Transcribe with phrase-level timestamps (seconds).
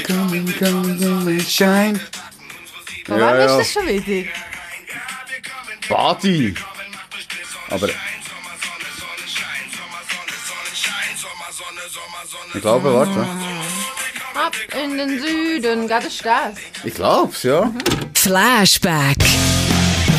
[0.00, 2.00] Coming, coming, coming, shine.
[3.04, 3.44] Von Ja, wem ja.
[3.44, 4.30] ist das schon wieder?
[5.88, 6.54] Badi.
[7.68, 7.88] Aber...
[12.54, 13.20] Ich glaube, warte.
[14.34, 16.54] Ab in den Süden, das ist das.
[16.84, 17.70] Ich glaub's, ja.
[18.14, 19.18] Flashback.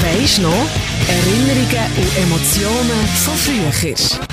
[0.02, 0.68] Weisst noch?
[1.08, 4.33] Erinnerungen und Emotionen von früher.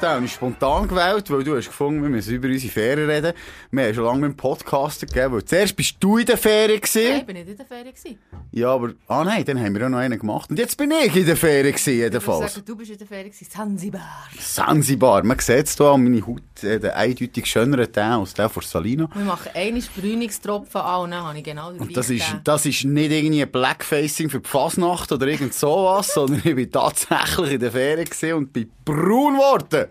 [0.00, 3.32] Den habe ich spontan gewählt, weil du hast gefunden, wir müssen über unsere Ferien reden.
[3.72, 6.80] Wir haben schon lange mit dem Podcaster gegeben, weil zuerst bist du in der Ferien
[6.80, 7.02] gewesen.
[7.10, 7.92] Nein, ich bin nicht in der Ferien.
[7.94, 8.18] gewesen.
[8.52, 10.50] Ja, aber, ah nein, dann haben wir ja noch einen gemacht.
[10.50, 12.54] Und jetzt bin ich in der Ferien gewesen, Ich jedenfalls.
[12.54, 13.32] sagen, du bist in der Ferien.
[13.32, 13.50] gewesen.
[13.50, 14.28] Zanzibar.
[14.38, 15.24] Zanzibar.
[15.24, 18.62] Man sieht es hier an meine Haut, äh, der eindeutig schönere Teint als der von
[18.62, 19.08] Salina.
[19.12, 22.84] Wir machen einen Brünungstropfen an dann habe ich genau den Und das ist, das ist
[22.84, 27.60] nicht irgendwie ein Blackfacing für die Fasnacht oder irgend sowas, sondern ich bin tatsächlich in
[27.60, 29.87] der Ferien gewesen und bin braun geworden.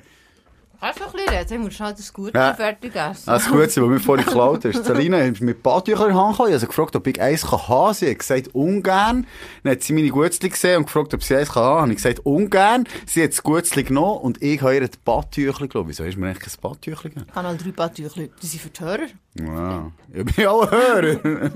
[0.79, 1.53] Kannst du noch ein bisschen reden?
[1.53, 2.53] Ich muss schnell das Gute Ja.
[2.53, 3.23] fertig essen.
[3.25, 4.85] Das ist gut, was mir vorhin geklaut hast.
[4.85, 6.49] Salina hat mit Badtüchern in die Hand gekommen.
[6.49, 7.93] Ich habe gefragt, ob ich eins kann haben.
[7.93, 9.25] Sie hat gesagt, ungern.
[9.63, 11.81] Dann hat sie meine Gutzli gesehen und gefragt, ob sie eins kann haben.
[11.81, 12.83] Habe ich gesagt, ungern.
[13.05, 15.89] Sie hat das Gutzli genommen und ich habe ihr ein Badtüchli genommen.
[15.89, 17.27] Wieso hast du mir eigentlich kein Badtüchli gegeben?
[17.33, 18.31] Kanal 3 Badtüchli.
[18.41, 19.07] Die sind für die Hörer.
[19.39, 19.91] Wow.
[20.13, 21.51] Ich bin auch ein Hörer.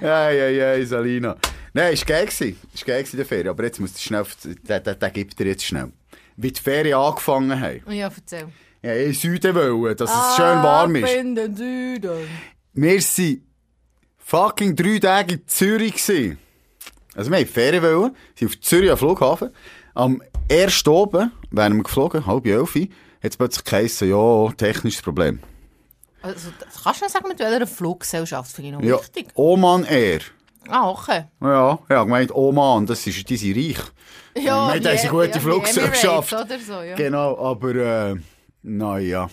[0.00, 1.36] ja, ja, ja, Salina.
[1.72, 2.28] Nein, es war geil.
[2.28, 2.54] Es war
[2.86, 3.48] geil in der Ferien.
[3.48, 5.92] Aber jetzt muss ich schnell, den, den, den gibt dir jetzt schnell.
[6.40, 7.82] Wie die Ferien angefangen haben.
[7.92, 8.46] Ja, erzähl.
[8.80, 11.12] Ja, in den Süden wollen, dass es schön warm ist.
[11.12, 12.28] In den Süden.
[12.74, 13.42] Wir waren
[14.18, 15.94] fucking drei Tage in Zürich.
[15.94, 16.38] Gewesen.
[17.16, 19.50] Also wir haben Ferien wollen, sind auf Zürich am Flughafen.
[19.94, 22.88] Am ersten oben, wären wir geflogen, halb elf, hat
[23.22, 25.40] es plötzlich geheißen, ja, technisches Problem.
[26.22, 26.50] Also,
[26.84, 28.52] kannst du nicht sagen, mit welcher Fluggesellschaft?
[28.52, 29.28] Finde ich noch Ja, wichtig.
[29.34, 30.20] Oman Air.
[30.68, 31.24] Ah, okay.
[31.40, 33.84] Ja, ja, gemeint Oman, das ist, die sind reich.
[34.42, 35.40] Ja, Wir haben eine gute
[36.32, 36.94] Oder so, ja.
[36.94, 38.16] Genau, aber, äh,
[38.62, 39.30] naja.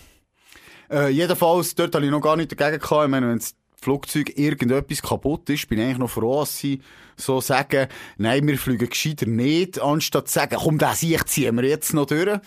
[0.90, 3.06] Äh, jedenfalls, dort habe ich noch gar nicht dagegen gehabt.
[3.06, 6.82] Ich meine, wenn das Flugzeug irgendetwas kaputt ist, bin ich eigentlich noch froh, dass sie
[7.18, 11.66] so sagen, nein, wir fliegen gescheiter nicht, anstatt zu sagen, komm, das ich ziehen wir
[11.66, 12.40] jetzt noch durch.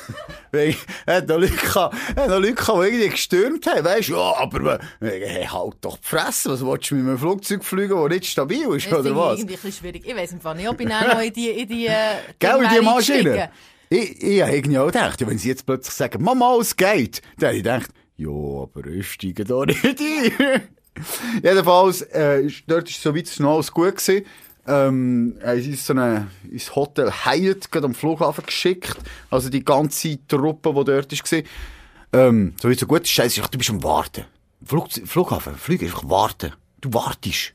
[0.52, 0.74] Weil,
[1.06, 4.34] hat noch Leute gehabt, hat noch Leute gehabt, die irgendwie gestürmt haben, weisst du, ja,
[4.36, 8.08] aber, äh, hey, halt doch die Fresse, was willst du mit einem Flugzeug fliegen, das
[8.10, 9.38] nicht stabil ist, Das oder was?
[9.38, 10.02] irgendwie ein bisschen schwierig.
[10.06, 11.92] Ich weiss Fall nicht, ob ich noch in die, in die, äh,
[12.38, 13.50] Gell, in die Maschine?
[13.88, 17.48] Ich, ich habe irgendwie auch gedacht, wenn sie jetzt plötzlich sagen, Mama, es geht, dann
[17.48, 20.62] habe ich gedacht, ja, aber ich steige da nicht ein.
[21.42, 24.24] Jedenfalls, äh, ist- dort ist soweit es noch alles gut gewesen.
[24.66, 28.96] Ähm, sie uns so eine, ins Hotel Hyatt gerade am Flughafen geschickt.
[29.30, 31.42] Also die ganze Truppe, die dort war.
[32.12, 33.06] Ähm, so weit so gut.
[33.08, 34.24] Scheiße, du bist am Warten.
[34.64, 36.52] Flug, Flughafen, Flüge, einfach warten.
[36.80, 37.54] Du wartest.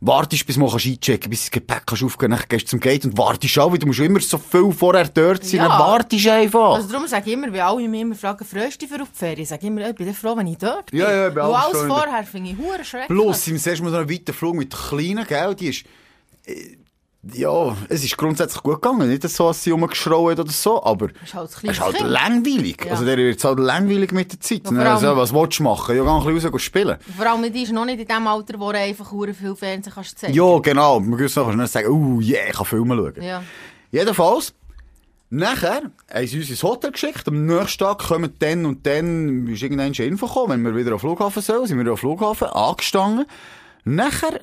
[0.00, 3.06] Wartest, bis kannst einchecken bis du das Gepäck kannst aufgehen dann gehst du zum Gate
[3.06, 5.68] und wartest auch, weil du musst immer so viel vorher dort sein, Ja.
[5.68, 6.74] dann wartest einfach.
[6.74, 9.10] Also darum sage ich immer, wenn alle mich immer fragen, freust du dich für auf
[9.10, 9.40] die Ferien?
[9.40, 11.00] Ich sage immer, ich bin froh, wenn ich dort bin.
[11.00, 13.08] Ja, ja, ich bin Weil alles vorher finde ich hure schrecklich.
[13.08, 15.84] Plus, im ersten Mal so einen weiten Flug mit kleinen, gell, die ist,
[17.34, 19.08] ja, es ist grundsätzlich gut gegangen.
[19.08, 22.84] Nicht so, dass sie rumgeschrauen hat oder so, aber ist halt es ist halt langweilig.
[22.84, 22.92] Ja.
[22.92, 24.62] Also der wird halt langweilig mit der Zeit.
[24.64, 25.96] Ja, Und vor dann allem- so, was willst du machen?
[25.96, 26.96] Ja, geh ein bisschen raus spielen.
[27.16, 30.18] Vor allem, die ist noch nicht in dem Alter, wo du einfach viel Fernsehen kannst
[30.18, 30.34] zeigen.
[30.34, 31.00] Ja, genau.
[31.00, 33.22] Man kann nachher dann sagen, uh, yeah, ich kann Filme schauen.
[33.22, 33.42] Ja.
[33.90, 34.54] Jedenfalls,
[35.30, 35.82] nachher
[36.12, 37.26] haben sie uns ins Hotel geschickt.
[37.26, 41.00] Am nächsten Tag kommen dann und dann, ist irgendein Info gekommen, wenn wir wieder am
[41.00, 43.26] Flughafen sollen, sind wir am Flughafen angestanden.
[43.84, 44.40] Nachher,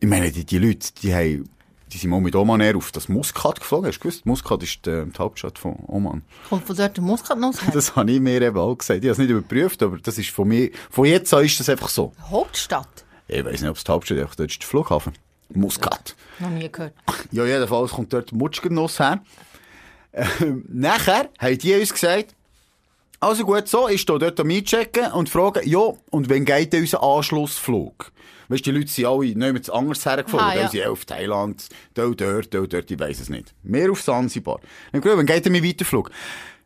[0.00, 1.48] ich meine, die, die Leute, die haben,
[1.92, 3.88] die sind mal mit Oman Air auf das Muscat geflogen.
[3.88, 4.26] Hast du gewusst?
[4.26, 6.22] Muscat ist die, die Hauptstadt von Oman.
[6.48, 7.70] Kommt von dort der Muskatnuss her.
[7.72, 9.04] Das habe ich mir eben auch gesagt.
[9.04, 11.68] Ich habe es nicht überprüft, aber das ist von mir, von jetzt an ist das
[11.68, 12.12] einfach so.
[12.30, 13.04] Hauptstadt.
[13.28, 15.12] Ich weiß nicht, ob es die Hauptstadt ist, einfach dort ist der Flughafen.
[15.52, 16.14] Muscat.
[16.38, 16.94] Noch nie gehört.
[17.32, 19.20] Ja, jedenfalls kommt dort Mutschgenuss her.
[20.12, 22.34] Ähm, nachher haben die uns gesagt,
[23.20, 26.82] also gut, so, ich stehe dort am Einchecken und frage, ja, und wann geht denn
[26.82, 28.12] unser Anschlussflug?
[28.50, 30.46] Weißt du, die Leute sind alle nicht anders hergeflogen.
[30.46, 30.68] Ah, ja.
[30.68, 33.54] Sind auf Thailand, da dort, da dort, ich weiss es nicht.
[33.62, 34.60] Mehr auf Zanzibar.
[34.90, 36.10] Dann gefragt, wann geht denn mein Weiterflug?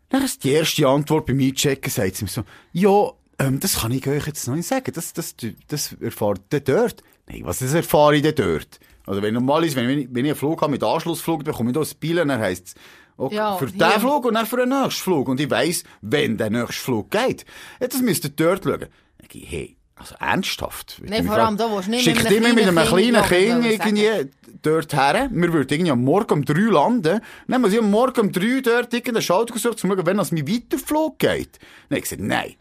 [0.09, 3.93] Dann ist die erste Antwort beim Einchecken, sagt sie mir so, ja, ähm, das kann
[3.93, 4.93] ich euch jetzt noch nicht sagen.
[4.95, 5.35] Das, das,
[5.69, 7.03] das erfahrt ihr dort.
[7.29, 8.81] Nein, was das erfahre ich denn dort?
[9.07, 11.71] Also wenn normal ist, wenn ich, wenn ich einen Flug habe mit Anschlussflug, dann bekomme
[11.71, 12.75] ich da Bild und dann heisst es,
[13.19, 13.79] okay, Ja, für hier.
[13.79, 15.29] den Flug und dann für den nächsten Flug.
[15.29, 17.45] Und ich weiss, wenn der nächste Flug geht.
[17.81, 18.81] Ja, das müsst ihr dort schauen.
[18.81, 21.01] Dann ich, hey, also ernsthaft?
[21.03, 24.31] Nein, vor allem da willst du nicht Schickt immer mit einem kleinen Kind irgendwie
[24.63, 25.29] dort her.
[25.31, 27.21] Wir würden irgendwie am Morgen um drei landen.
[27.47, 30.19] Dann muss ich am Morgen um drei dort irgendeinen Schalter gesucht, um zu schauen, wenn
[30.19, 31.59] es mir Weiterflug geht.
[31.89, 32.55] Dann habe ich gesagt, nein,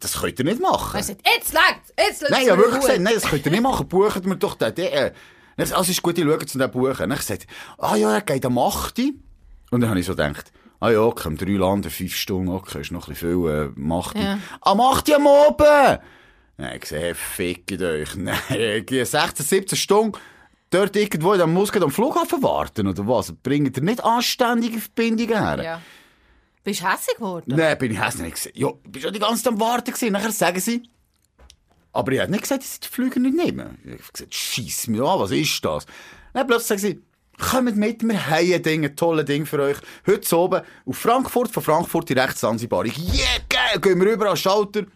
[0.00, 0.96] das könnt ihr nicht machen.
[0.96, 2.30] Er sagt, jetzt längt's, jetzt längt's.
[2.30, 3.88] Nein, ich habe wirklich gesagt, nein, das könnt ihr nicht machen.
[3.88, 4.74] Bucht mir doch den.
[4.74, 5.12] den äh.
[5.56, 7.08] Dann Also ist gut, ich schaue zu dem Buchen.
[7.08, 7.46] Dann gesagt,
[7.78, 9.00] ah ja, er geht am 8.
[9.70, 12.82] Und dann habe ich so gedacht, ah ja, okay, um drei Landen, fünf Stunden, okay,
[12.82, 14.16] ist noch ein bisschen viel, äh, am 8.
[14.16, 14.38] Ja.
[14.60, 15.14] Am 8.
[15.14, 15.98] am Oben!
[16.56, 18.16] Dann habe ich gesagt, hey, fickt euch.
[18.16, 20.18] Nein, ich gehe 16, 17 Stunden
[20.70, 23.32] dort irgendwo in dem Muscat am Flughafen warten, oder was?
[23.32, 25.62] Bringt ihr nicht anständige Verbindungen her?
[25.62, 25.82] Ja.
[26.64, 27.54] Bist du hässlich geworden?
[27.56, 28.34] Nein, bin ich hässlich.
[28.52, 30.12] Ich ja, ich bin schon die ganze Zeit am Warten gewesen.
[30.12, 30.82] Nachher sagen sie,
[31.92, 33.78] aber ich habe nicht gesagt, dass sie den Flüger nicht nehmen.
[33.84, 35.86] Ich habe gesagt, scheiss mir an, was ist das?
[36.32, 37.02] Dann plötzlich sagen sie,
[37.38, 39.76] kommt mit, wir haben ein Ding, ein tolles Ding für euch.
[40.06, 42.84] Heute oben auf Frankfurt, von Frankfurt direkt Sansibar.
[42.84, 44.86] Ich, yeah, geil, gehen wir rüber an den Schalter.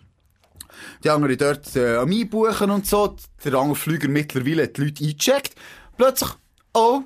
[1.04, 3.16] Die anderen dort äh, am Einbuchen und so.
[3.44, 5.54] Der andere Flüger mittlerweile hat die Leute eingecheckt.
[5.96, 6.30] Plötzlich,
[6.74, 7.02] oh,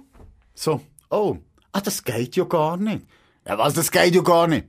[0.54, 0.80] so,
[1.10, 1.38] oh,
[1.72, 3.04] ah, das geht ja gar nicht.
[3.46, 4.66] Ja, was, das geht ja gar nicht.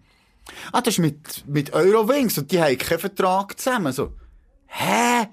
[0.71, 3.93] Ah, das ist mit, mit Eurowings und die haben keinen Vertrag zusammen.
[3.93, 4.13] So,
[4.67, 5.27] hä?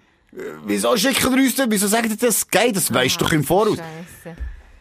[0.64, 1.66] Wieso schicken wir uns das?
[1.68, 2.74] Wieso sagen die, das geht?
[2.74, 3.76] Das weisst du doch im Voraus.
[3.76, 4.36] Scheisse.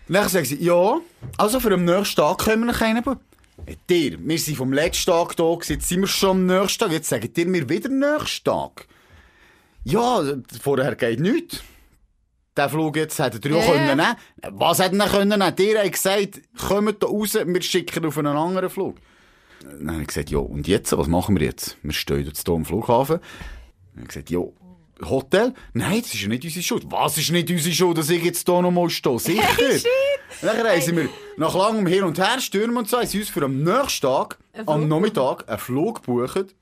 [0.07, 0.99] Dann sagen sie, ja,
[1.37, 2.79] also für den nächsten Tag können wir noch.
[2.79, 2.93] Hey,
[3.89, 7.09] Dir, wir sind vom letzten Tag da jetzt sind wir schon am nächsten Tag, jetzt
[7.09, 8.87] sagen dir mir wieder nächsten Tag.
[9.83, 10.23] Ja,
[10.61, 11.63] vorher geht nichts.
[12.55, 14.15] Der Flug jetzt hätte er Ja, können nehmen.
[14.59, 15.55] Was hätte er können nehmen?
[15.55, 18.97] Dir hat gesagt, kommt da raus, wir schicken auf einen anderen Flug.
[19.61, 21.77] Dann habe ich gesagt, ja, und jetzt, was machen wir jetzt?
[21.83, 23.19] Wir stehen jetzt hier am Flughafen.
[23.19, 24.39] Dann habe ich gesagt, ja,
[25.09, 25.53] Hotel?
[25.73, 26.83] Nein, das ist ja nicht unsere Schuld.
[26.89, 29.19] Was ist nicht unsere Schuld, dass ich jetzt hier noch mal stehe?
[29.19, 29.43] Sicher.
[30.41, 33.43] Dann reisen wir nach langem Hin und Her, stürmen und so, haben sie uns für
[33.45, 36.55] am nächsten Tag, am Nachmittag, einen Flug gebucht,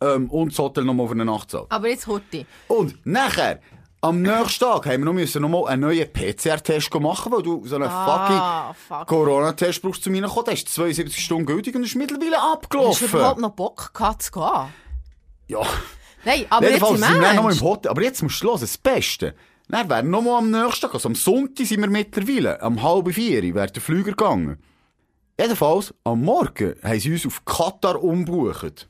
[0.00, 1.66] ähm, und das Hotel nochmal für eine Nacht zahlen.
[1.68, 2.46] Aber jetzt Horti.
[2.68, 3.60] Und nachher,
[4.00, 7.66] am nächsten Tag, haben wir noch müssen noch mal einen neuen PCR-Test machen, weil du
[7.66, 9.06] so einen Ah, fucking fuck.
[9.08, 10.44] Corona-Test brauchst zum reinkommen.
[10.44, 13.08] Der ist 72 Stunden gültig und ist mittlerweile Hast du abgelaufen.
[13.08, 14.68] überhaupt noch Bock gehabt zu gehen?
[15.48, 15.62] Ja.
[16.24, 17.90] Nein, aber jetzt im sind wir noch im Hotel.
[17.90, 19.34] Aber jetzt musst du hören, das Beste.
[19.68, 23.12] Dann wäre noch mal am nächsten Tag, also am Sonntag sind wir mittlerweile, am halb
[23.12, 24.58] vier wäre der Flüger gegangen.
[25.38, 28.88] Jedenfalls, am Morgen haben sie uns auf Katar umbucht.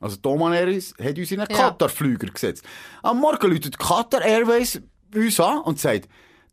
[0.00, 1.56] Also Thomas Airways hat uns in einen Ja.
[1.70, 2.64] Katar-Flüger gesetzt.
[3.02, 4.80] Am Morgen läutet Qatar Airways
[5.14, 6.08] uns an und sagt,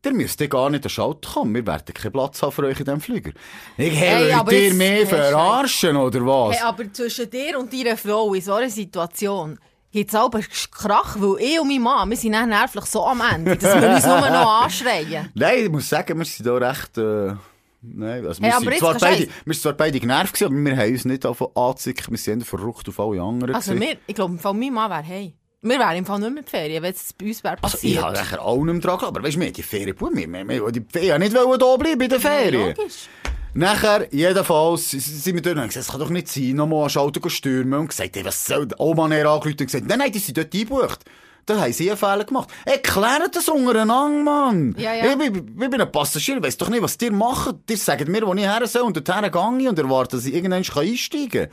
[0.06, 2.86] ihr müsst gar nicht an Schalter kommen, wir werden keinen Platz haben für euch in
[2.86, 3.32] diesem Flüger.
[3.78, 6.56] Ich Hey, hey, dir mehr verarschen, oder was?
[6.56, 9.60] Hey, aber zwischen dir und deiner Frau in so einer Situation
[9.92, 13.06] gibt es auch einen Krach, weil ich und mein Mann, wir sind dann nervlich so
[13.06, 15.30] am Ende, dass wir uns nur noch anschreien.
[15.36, 17.34] Nein, ich muss sagen, wir sind da recht, äh,
[17.82, 20.54] nein, also wir, Hey, aber sind jetzt zwar beide, wir sind zwar beide genervt gewesen,
[20.56, 23.90] aber wir haben uns nicht davon wir sind verrückt auf alle anderen Also gewesen.
[23.90, 25.36] wir, ich glaube, mein Mann wäre hey.
[25.64, 27.78] Wir wären im Fall nicht mehr in die Ferien, wenn es bei uns wäre Also
[27.84, 28.32] ich passiert.
[28.32, 30.72] habe auch nicht mehr dran aber weißt du, wir haben die Ferien wir, wir, wir,
[30.72, 32.76] die Ferien nicht da bleiben in den Ferien.
[32.76, 33.08] Logisch.
[33.54, 37.30] Nachher, jedenfalls, sind wir dort und gesagt, das kann doch nicht sein, nochmal an Schalter
[37.30, 40.38] stürmen und gesagt, hey, was soll, Oman her angerufen und gesagt, nein, nein, die sind
[40.38, 41.00] dort eingebucht.
[41.46, 42.50] Da haben sie einen Fehler gemacht.
[42.66, 44.76] Erklärt das untereinander, Mann.
[44.78, 45.12] Ja, ja.
[45.12, 47.56] Ich, bin- ich bin ein Passagier, ich weiss doch nicht, was ihr macht.
[47.70, 50.60] Ihr sagt mir, wo ich her soll und dorthin gehe und erwartet, dass ich irgendwann
[50.64, 51.48] einsteigen kann.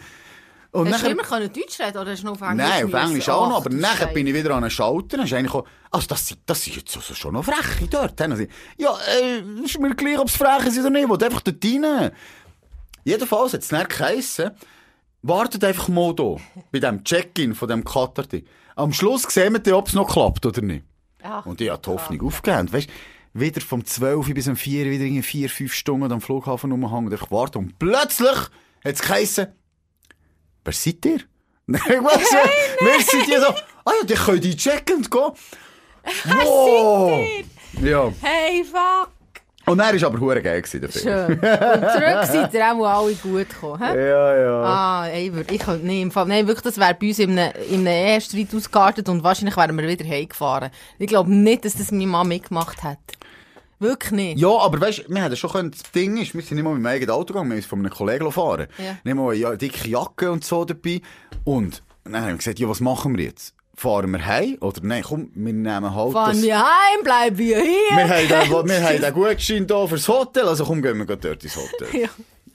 [0.71, 3.05] Und Hast du immer können Deutsch reden oder hast du nur auf Englisch Nein, auf?
[3.09, 5.65] Englisch auch noch, aber nachher bin ich wieder an einen Schalter, dann ist eigentlich auch,
[5.91, 8.21] also das, das sind jetzt also schon noch Freche dort.
[8.21, 11.41] Ich, ja, äh, ist mir gleich, ob es Freche sind oder nicht, ich will einfach
[11.41, 12.11] dort rein.
[13.05, 14.51] Jedenfalls hat es dann geheissen,
[15.23, 16.37] wartet einfach mal da,
[16.71, 18.45] bei dem Check-in von dem Katar-Ding.
[18.77, 20.85] Am Schluss sehen wir dann, ob es noch klappt oder nicht.
[21.23, 22.73] Ach, Und ich habe die Hoffnung aufgegeben.
[22.73, 22.89] Weißt,
[23.33, 27.13] wieder vom 12 bis um 4, wieder irgendwie 4, 5 Stunden am Flughafen rumhängen und
[27.13, 27.59] einfach warten.
[27.59, 28.51] Und plötzlich hat
[28.85, 29.49] es geheissen,
[30.69, 31.21] wer seid ihr?
[31.67, 32.23] Nein, was?
[32.81, 33.49] Wer seid ihr so?
[33.85, 35.33] Ah ja, die können die checken und gehen.
[36.25, 37.21] Wow!
[37.83, 38.13] Ja.
[38.23, 39.11] Hey, fuck!
[39.67, 41.03] Und er war aber hure geil gewesen, der Film.
[41.05, 41.39] Schön.
[41.39, 43.83] Und zurück seid ihr auch alle gut gekommen.
[43.83, 44.09] hä?
[44.09, 44.63] Ja, ja.
[44.63, 46.25] Ah, ey, wir- ich könnte nicht im Fall.
[46.25, 49.77] Nein, wirklich, das wäre bei uns in einem, in einem Ehestreit ausgeartet und wahrscheinlich wären
[49.77, 50.71] wir wieder heimgefahren.
[50.99, 52.99] Ich glaube nicht, dass das meine Mama mitgemacht hat.
[53.79, 54.39] Wirklich nicht.
[54.39, 56.75] Ja, aber weißt du, wir hätten schon können, das Ding ist, wir sind nicht mal
[56.75, 58.67] mit meinem eigenen Auto gegangen, wir sind von einem Kollegen fahren.
[58.79, 58.97] Ja.
[59.05, 61.01] Nicht mal eine dicke Jacke und so dabei.
[61.45, 63.55] Und dann haben wir gesagt, ja, was machen wir jetzt?
[63.75, 64.57] Fahren wir heim?
[64.61, 66.43] Oder nein, komm, wir nehmen halt Fahren das...
[66.43, 67.97] wir heim, bleiben wir hier.
[67.97, 71.45] Wir haben den, wir haben den Gutschein hier fürs Hotel, also komm, gehen wir dort
[71.45, 72.01] ins Hotel.
[72.01, 72.09] Ja.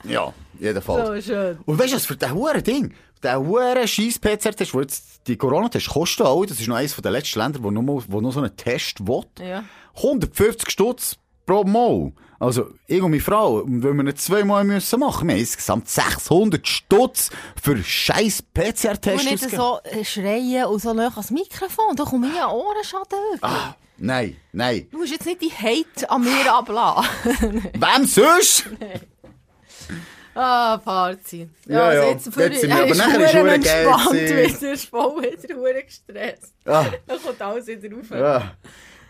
[0.06, 1.24] Ja, jedenfalls.
[1.24, 1.58] So schön.
[1.64, 5.36] Und weißt du was, für das hure Ding, der hure scheiß PCR-Test, wo jetzt die
[5.36, 8.32] Corona-Tests kosten auch, das ist noch eines der letzten Länder, wo noch, mal, wo noch
[8.32, 9.24] so einen Test will.
[9.40, 9.64] Ja.
[9.96, 12.12] 150 Stutz pro Mal.
[12.40, 15.88] Also, ich und meine Frau, und wenn wir nicht zweimal müssen machen, wir haben insgesamt
[15.88, 17.30] 600 Stutz
[17.62, 19.56] für scheiß PCR-Tests nicht ausgegeben.
[19.56, 21.96] so äh, schreien und so nah ans Mikrofon.
[21.96, 23.18] Da mir ein Ohrenschaden.
[23.30, 23.42] wirklich.
[23.42, 24.88] Ah, nein, nein.
[24.90, 27.08] Du musst jetzt nicht die Hate an mir ablassen.
[27.72, 28.68] Wem sonst?
[30.34, 31.48] ah, Party.
[31.66, 32.00] Ja, ja.
[32.00, 34.72] Also jetzt, für, Jetzt sind wir- er aber nachher geil entspannt wieder.
[34.72, 36.52] ist voll wieder gestresst.
[36.66, 38.10] Ah, Dann kommt alles wieder rauf.
[38.10, 38.52] ja.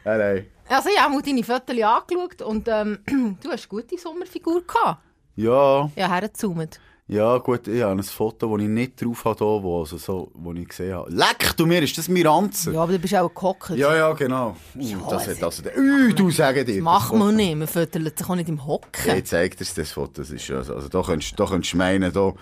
[0.04, 0.46] Ah, nein.
[0.68, 2.98] Also ich habe mal deine Fotos angeschaut und ähm,
[3.42, 5.02] du hast eine gute Sommerfigur gehabt.
[5.36, 6.80] Ja, Ja, hergezoomt.
[7.06, 10.54] Ja, gut, ich habe ein Foto, das ich nicht drauf habe, wo, also so, wo
[10.54, 11.10] ich gesehen habe.
[11.10, 12.72] Leck du mir, ist das Miranze?
[12.72, 13.74] Ja, aber du bist auch ein Kocker.
[13.74, 14.56] Ja, ja, genau.
[14.74, 15.62] Uh, das hat also.
[15.76, 16.76] Uh, du sage dir.
[16.76, 17.56] Das macht das man nicht.
[17.56, 19.16] Man füttert sich auch nicht im Hocken.
[19.18, 20.22] Ich zeig dir das Foto.
[20.22, 22.32] Das ist, also, also da könntest, da könntest du meinen, da,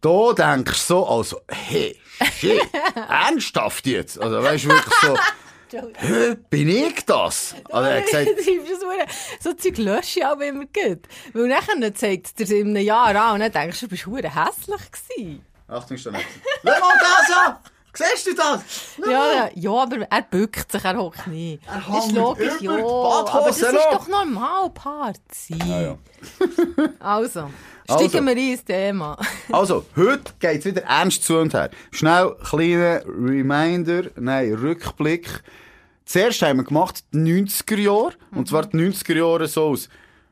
[0.00, 1.94] da denkst du so, also, hey,
[2.38, 2.58] shit,
[2.94, 4.18] ernsthaft jetzt?
[4.18, 5.14] Also, weißt du, wirklich so,
[6.50, 7.54] bin ich das?
[7.70, 8.30] Also, er hat gesagt,
[9.40, 11.06] so Zeug lösche ich auch immer gut.
[11.32, 14.06] Weil nachher zeigt es dir in einem Jahr an und dann denkst du, du bist
[14.06, 15.44] hure hässlich gewesen.
[15.68, 16.26] Achtung, schon nicht.
[16.64, 17.56] Schau mal das an!
[17.92, 18.62] Siehst du das?
[19.04, 21.62] Ja, ja, ja, aber er bückt sich, er hockt nicht.
[21.66, 22.84] Er Das ist logisch, über ja.
[22.84, 25.58] die Aber das ist doch normal, Party.
[25.66, 25.98] Ja, ja.
[27.00, 27.50] Also,
[27.86, 28.08] Also.
[28.08, 29.16] steigen wir ins Thema.
[29.52, 31.70] Also, heute geht's wieder ernst zu und her.
[31.90, 35.42] Schnell, kleiner Reminder, nein, Rückblick.
[36.04, 38.12] Zuerst haben wir gemacht die 90er Jahre.
[38.32, 39.88] Und zwar die 90er Jahre so aus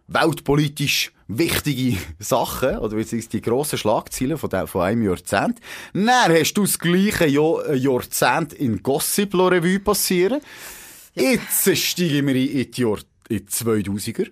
[0.07, 5.61] weltpolitisch wichtige Sachen, oder beziehungsweise die grossen Schlagzeilen von, von einem Jahrzehnt.
[5.93, 10.41] Dann hast du das gleiche Jahr, äh, Jahrzehnt in Gossip Revue passieren.
[11.15, 14.31] Jetzt steigen wir in die, Jahr, in die 2000er.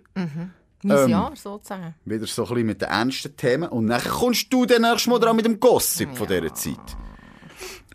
[0.83, 1.09] Mein Ähm.
[1.11, 1.95] Jahr, sozusagen.
[2.05, 3.69] Wieder so ein bisschen mit den ernsten Themen.
[3.69, 6.97] Und dann kommst du dann nächstes Mal dran mit dem Gossip von dieser Zeit.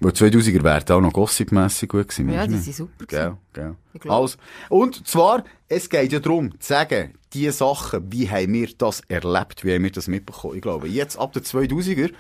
[0.02, 2.30] Weil 2000er wären auch noch gossipmässig gut gewesen.
[2.34, 3.06] Ja, die sind super.
[3.06, 3.76] Gell, gell.
[3.94, 4.22] Ich glaub.
[4.22, 4.38] Also,
[4.70, 9.64] und zwar, es geht ja darum, zu sagen, die Sachen, wie haben wir das erlebt,
[9.64, 10.56] wie haben wir das mitbekommen.
[10.56, 12.12] Ich glaube, jetzt ab den 2000er,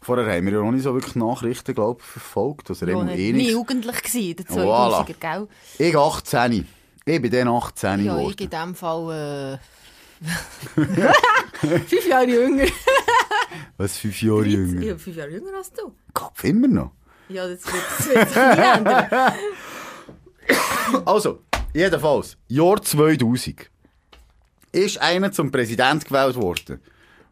[0.00, 2.70] vorher haben wir ja noch nicht so wirklich Nachrichten, glaube ich, verfolgt.
[2.70, 5.04] Also, Ja, eh nie jugendlich gewesen, der Voilà.
[5.04, 5.48] 2000er, gell?
[5.78, 6.68] Ich 18.
[7.04, 8.34] Ich bin dann 18 Ja, geworden.
[8.38, 9.58] ich in dem Fall, äh,
[11.86, 12.66] fünf Jahre jünger.
[13.76, 14.82] Was, fünf Jahre jünger?
[14.82, 15.92] Ja, fünf Jahre jünger als du.
[16.14, 16.92] Kopf immer noch.
[17.28, 19.08] Ja, das wird, ändern.
[21.04, 21.40] Also,
[21.74, 23.70] jedenfalls, Jahr 2000
[24.72, 26.80] ist einer zum Präsident gewählt worden.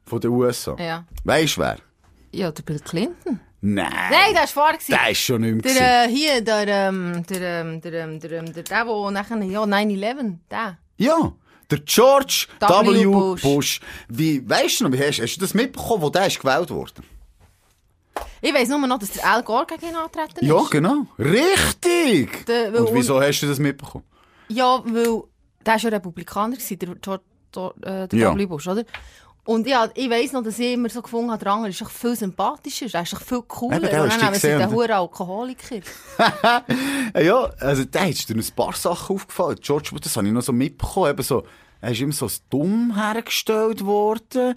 [0.04, 0.76] Von den USA.
[0.78, 1.04] Ja.
[1.24, 1.78] Weisst du wer?
[2.32, 3.40] Ja, der Bill Clinton.
[3.62, 3.90] Nein.
[4.10, 4.74] Nein, der war vorher.
[4.74, 4.92] gewesen.
[4.92, 5.74] Der ist schon nicht mehr.
[5.74, 9.42] Der, äh, hier, der, ähm, der, ähm, der, ähm, der, ähm, der, der, der nachher,
[9.42, 10.78] ja, 9-11, der.
[10.98, 11.32] Ja.
[11.68, 12.66] Der George W.
[12.68, 13.04] W.
[13.06, 13.42] Bush.
[13.42, 13.80] Bush.
[14.08, 17.04] Wie, weißt du noch, wie hast, hast du das mitbekommen, wo der ist gewählt worden?
[18.42, 20.48] Ich weiss nur noch, dass der Al Gore gegen ihn antreten ist.
[20.48, 21.06] Ja, genau.
[21.18, 22.46] Richtig!
[22.46, 24.04] Der- weil- Und wieso hast du das mitbekommen?
[24.48, 25.22] Ja, weil
[25.64, 27.72] der war ja Republikaner, gewesen, der, George, der,
[28.04, 28.36] äh, der Ja.
[28.36, 28.46] W.
[28.46, 28.84] Bush, oder?
[29.44, 31.88] Und ja, ich weiss noch, dass ich immer so gefunden habe, der andere ist doch
[31.90, 33.76] viel sympathischer, der ist doch viel cooler.
[33.76, 34.70] Eben, und dann haben sie gesehen, den?
[34.72, 35.76] Huren Alkoholiker.
[37.20, 39.56] Ja, also da ist dir ein paar Sachen aufgefallen.
[39.60, 41.10] George das habe ich noch so mitbekommen.
[41.10, 41.44] Eben so,
[41.80, 44.54] er ist immer so dumm hergestellt worden.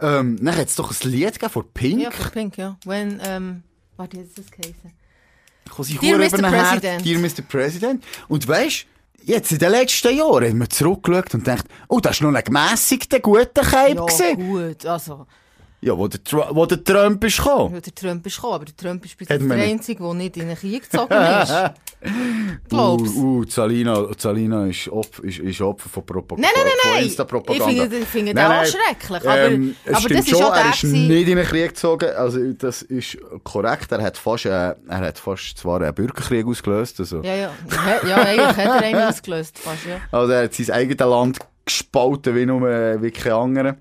[0.00, 2.00] Ähm, dann hat es doch ein Lied gegeben von Pink.
[2.02, 2.76] Ja, von Pink, ja.
[2.84, 3.62] When, ähm,
[3.96, 4.92] warte, jetzt ist das geheißen.
[6.00, 6.28] Dear Mr.
[6.36, 7.04] den Herd- President.
[7.06, 7.42] Dear Mr.
[7.48, 8.04] President.
[8.28, 8.86] Und weisst,
[9.24, 12.42] jetzt in den letzten Jahren haben wir zurückgeschaut und gedacht, oh, das ist noch ein
[12.44, 14.36] gemässigter, guter Keib Ja, gewesen.
[14.36, 15.26] gut, also,
[15.84, 17.74] Ja, wo der, Tru- wo der Trump ist gekommen.
[17.74, 19.56] ja, der Trump ist gekommen, aber der Trump ist bis jetzt der.
[19.58, 21.52] Einzige, der nicht in den Krieg gezogen ist.
[22.68, 26.48] Glaubst Uh, uh, Zalina, Zalina ist, Opfer, ist, ist Opfer von Propaganda.
[26.48, 27.04] Nein, nein, nein, nein.
[27.56, 28.66] Ich finde- ich finde Nein, nein.
[28.66, 32.10] schrecklich, aber- Ähm, aber das ist schon, er ist nicht in den Krieg gezogen.
[32.16, 33.92] Also, das ist korrekt.
[33.92, 36.98] Er hat fast, äh, er hat fast zwar einen Bürgerkrieg ausgelöst.
[37.00, 37.50] Also, Ja, ja.
[37.70, 40.00] Ja, ja eigentlich hat er einen ausgelöst, fast, ja.
[40.10, 43.76] also er hat sein eigenes Land gespalten wie nur äh, wie kein anderer.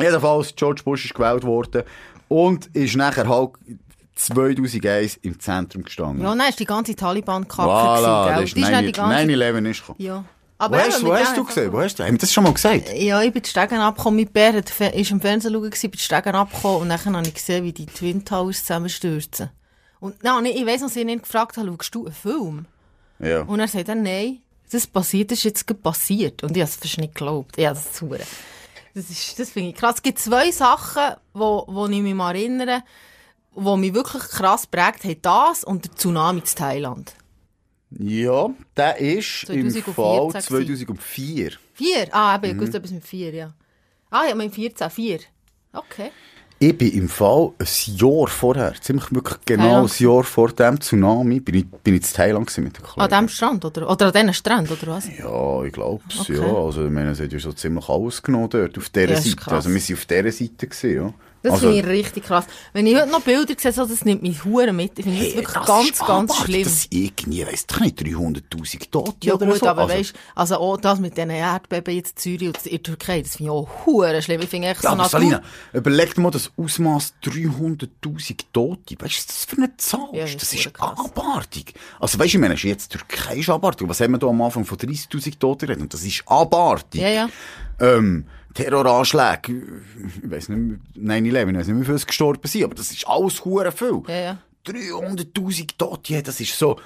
[0.00, 1.82] Jedenfalls, George Bush ist gewählt worden
[2.28, 3.50] und ist nachher halt
[4.16, 6.22] 2001 im Zentrum gestanden.
[6.24, 8.44] Ja, nein, ist die ganze Taliban-Kacke voilà, gewesen, das gell?
[8.44, 9.16] ist Die ist nicht die ganze...
[9.32, 9.96] 9-11 ist gekommen.
[10.02, 10.24] Ja.
[10.56, 11.72] Wo Aber hast, eben, wo mit hast du gesehen?
[11.72, 12.04] Wo hast du?
[12.04, 12.92] Haben wir das schon mal gesagt?
[12.94, 14.16] Ja, ich bin die Stegen abgekommen.
[14.24, 17.26] Mein Bär hat, fe- ist im Fernsehen schauen, bin die Stegen abgekommen und dann habe
[17.26, 19.50] ich gesehen, wie die Twin Towers zusammenstürzen.
[20.00, 22.66] Und nein, ich weiss noch, dass ich ihn gefragt habe, schaust du einen Film?
[23.18, 23.42] Ja.
[23.42, 24.38] Und er sagt dann, nein,
[24.70, 26.42] das passiert, das ist jetzt passiert.
[26.44, 27.58] Und ich habe es fast nicht geglaubt.
[27.58, 28.20] Ja, das ist hure.
[28.94, 29.96] Das ist, das finde ich krass.
[29.96, 32.82] Es gibt zwei Sachen, wo, wo ich mich mal erinnere,
[33.52, 35.16] wo mich wirklich krass prägt haben.
[35.22, 37.14] Das und der Tsunami in Thailand.
[37.90, 40.86] Ja, der ist im 2014 Fall gewesen.
[40.86, 41.52] 2004.
[41.74, 42.08] Vier?
[42.12, 42.54] Ah, eben, Mhm.
[42.56, 43.54] ich wusste etwas mit vier, ja.
[44.10, 45.20] Ah, ja, mein 14, vier.
[45.72, 46.10] Okay.
[46.60, 49.90] Ich bin im Fall ein Jahr vorher, ziemlich wirklich genau Thailand.
[50.00, 53.10] ein Jahr vor dem Tsunami, bin ich, bin ich in Thailand mit den An Kollegen.
[53.10, 53.90] diesem Strand, oder?
[53.90, 55.08] Oder an diesen Strand, oder was?
[55.18, 56.36] Ja, ich glaube es, Okay.
[56.36, 56.42] ja.
[56.54, 59.36] Also, ich meine, es hat ja schon ziemlich alles genommen dort, auf dieser Ja, Seite.
[59.36, 59.52] krass.
[59.52, 61.14] Also, wir sind auf dieser Seite gewesen, ja.
[61.44, 62.46] Das also, finde ich richtig krass.
[62.72, 64.98] Wenn ich heute noch Bilder sehe, so, das nimmt mich hure mit.
[64.98, 66.44] Ich finde das hey, wirklich das ganz, ist ganz abartig.
[66.46, 66.62] schlimm.
[66.64, 69.68] Das sind irgendwie, weiss doch nicht, 300'000 Tote Ja oder gut, so.
[69.68, 72.82] aber also, weißt, also auch das mit diesen Erdbeben jetzt in Syrien und in der
[72.82, 74.40] Türkei, das finde ich auch hure schlimm.
[74.40, 75.08] Ich finde echt Ja, so aber.
[75.10, 75.42] Salina,
[75.74, 78.94] überleg dir mal das Ausmaß 300'000 Tote.
[78.98, 80.34] Weißt du, was das für eine Zahl Ja, ist?
[80.36, 80.98] das Das ist ist krass.
[80.98, 81.74] abartig.
[82.00, 83.86] Also weißt du, ich meine, jetzt Türkei ist abartig.
[83.88, 85.82] Was haben wir da am Anfang von 30'000 Toten geredet?
[85.82, 87.02] Und das ist abartig.
[87.02, 87.28] Ja, ja.
[87.80, 89.82] Ähm, Terroranschläge,
[90.22, 93.44] ich weiss nicht, 9-11, ich weiss nicht, wie viele gestorben sind, aber das ist alles
[93.44, 94.02] hure viel.
[94.08, 94.38] Ja, ja.
[94.66, 96.78] 300'000 Tote, das ist so,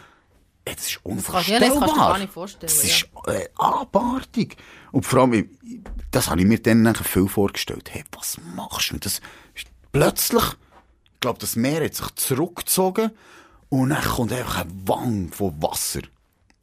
[0.64, 1.96] das ist kannst ja, das kannst du unvorstellbar.
[1.96, 4.56] gar nicht vorstellen, Das ist äh, abartig.
[4.92, 5.50] Und vor allem,
[6.10, 7.90] das habe ich mir dann viel vorgestellt.
[7.92, 8.98] Hey, was machst du?
[8.98, 9.20] Das
[9.54, 13.10] ist plötzlich, ich glaube, das Meer hat sich zurückgezogen
[13.68, 16.00] und dann kommt einfach ein Wang von Wasser.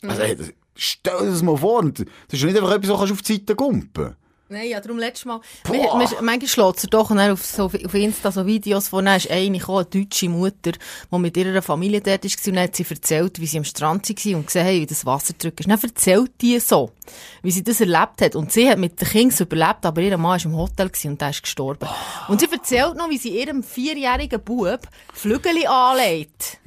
[0.03, 1.83] Also, hey, das, stell dir das mal vor.
[1.83, 4.15] Das ist nicht einfach etwas, was du auf die Seite kumpen
[4.47, 5.39] Nein, ja, darum letztes Mal.
[5.67, 9.31] Man, man, manchmal schlägt es doch auf, so, auf Insta so Videos vor, dann ist
[9.31, 10.73] eine, gekommen, eine deutsche Mutter,
[11.11, 14.07] die mit ihrer Familie dort war, und dann hat sie erzählt, wie sie am Strand
[14.07, 15.67] war und gesehen, hey, wie das Wasser drückt.
[15.67, 16.91] Dann erzählt die so,
[17.41, 18.35] wie sie das erlebt hat.
[18.35, 21.29] Und sie hat mit den Kindern überlebt, aber ihr Mann war im Hotel und der
[21.31, 21.89] ist gestorben.
[22.27, 26.59] Und sie erzählt noch, wie sie ihrem vierjährigen Bub Flügel anlegt.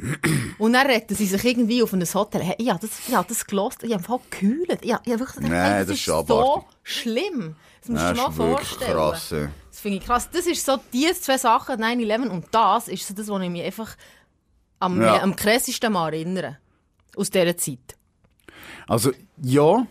[0.59, 2.43] Und dann retten sie sich irgendwie auf ein Hotel.
[2.43, 3.85] Hey, ja, das, ja, das gelost.
[3.85, 4.85] Ich habe voll gekühlt.
[4.85, 6.78] Ja, ich habe wirklich gedacht, Nein, hey, das das, ist ist so abartig.
[6.89, 7.57] Schlimm.
[7.81, 8.93] Das musst du dir mal vorstellen.
[8.93, 9.49] krass, ja.
[9.71, 10.29] Das finde ich krass.
[10.31, 13.63] Das ist so die zwei Sachen, 9-11 und das ist so das, was ich mich
[13.63, 13.97] einfach
[14.81, 15.23] am, Ja.
[15.23, 16.59] am krassesten mal erinnere.
[17.17, 17.97] Aus dieser Zeit.
[18.87, 19.87] Also, ja.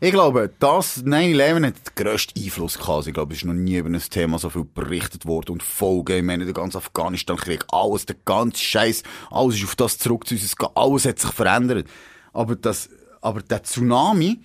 [0.00, 3.06] Ich glaube, das 9-11 hat den grössten Einfluss gehabt.
[3.06, 6.16] Ich glaube, es ist noch nie über ein Thema so viel berichtet worden und Folgen.
[6.16, 10.46] Ich meine, der ganze Afghanistan-Krieg, alles, der ganze Scheiß, alles ist auf das zurückzuweisen.
[10.46, 11.86] Es geht- Alles hat sich verändert.
[12.32, 12.88] Aber das,
[13.20, 14.40] aber der Tsunami,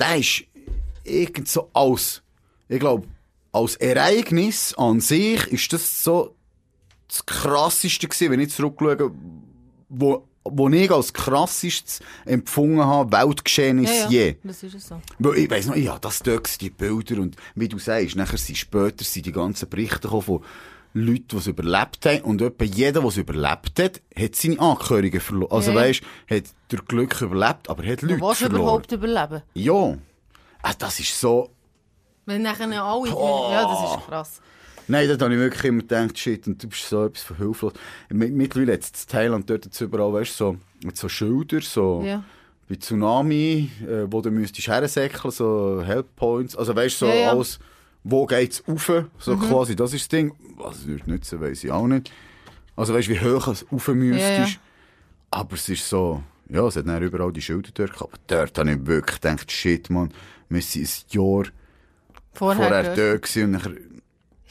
[0.00, 0.42] der ist
[1.06, 2.22] irgend so als,
[2.68, 3.06] ich glaube,
[3.52, 6.34] als Ereignis an sich ist das so
[7.08, 9.12] das krasseste gewesen, wenn ich zurückschaue,
[9.88, 14.36] wo, wo ich als krassestes empfunden habe, Weltgeschehnis je.
[14.42, 15.00] das ist so.
[15.18, 18.56] Weil ich weiss noch, ja, das dort die Bilder und wie du sagst, nachher sind
[18.58, 20.42] später sind die ganzen Berichte von
[20.92, 25.20] Leuten, die es überlebt haben und etwa jeder, der es überlebt hat, hat seine Angehörigen
[25.20, 25.52] verloren.
[25.52, 25.82] Also Ja, ja.
[25.88, 28.60] weisst, hat durch Glück überlebt, aber hat Leute Du verloren.
[28.62, 29.42] überhaupt überleben.
[29.54, 29.96] Ja.
[30.68, 31.50] Ah, das ist so...
[32.24, 33.10] Wenn nachher alle...
[33.10, 33.52] Boah.
[33.52, 34.40] Ja, das ist krass.
[34.88, 37.72] Nein, da habe ich wirklich immer gedacht, shit, und du bist so etwas von hilflos.
[38.08, 40.56] Mit- Mittlerweile es in Thailand dort jetzt überall, weißt du, so,
[40.94, 42.24] so Schilder, so Ja.
[42.68, 47.14] bei Tsunami, äh, wo du müsstest hersäckeln, so Help Points, also weißt du, so Ja,
[47.14, 47.30] ja.
[47.30, 47.60] alles,
[48.02, 50.32] wo geht's rauf, so quasi, das ist das Ding.
[50.56, 52.10] Was es würde nützen, weiss ich auch nicht.
[52.74, 54.28] Also weißt du, wie hoch es rauf müsstest.
[54.30, 54.48] Ja, ja.
[55.30, 58.12] Aber es ist so, ja, es hat dann überall die Schilder dort gehabt.
[58.12, 60.12] Aber dort habe ich wirklich gedacht, shit, man,
[60.48, 61.44] wir sind ein Jahr
[62.32, 63.72] Vorher, vorher dort gewesen und nachher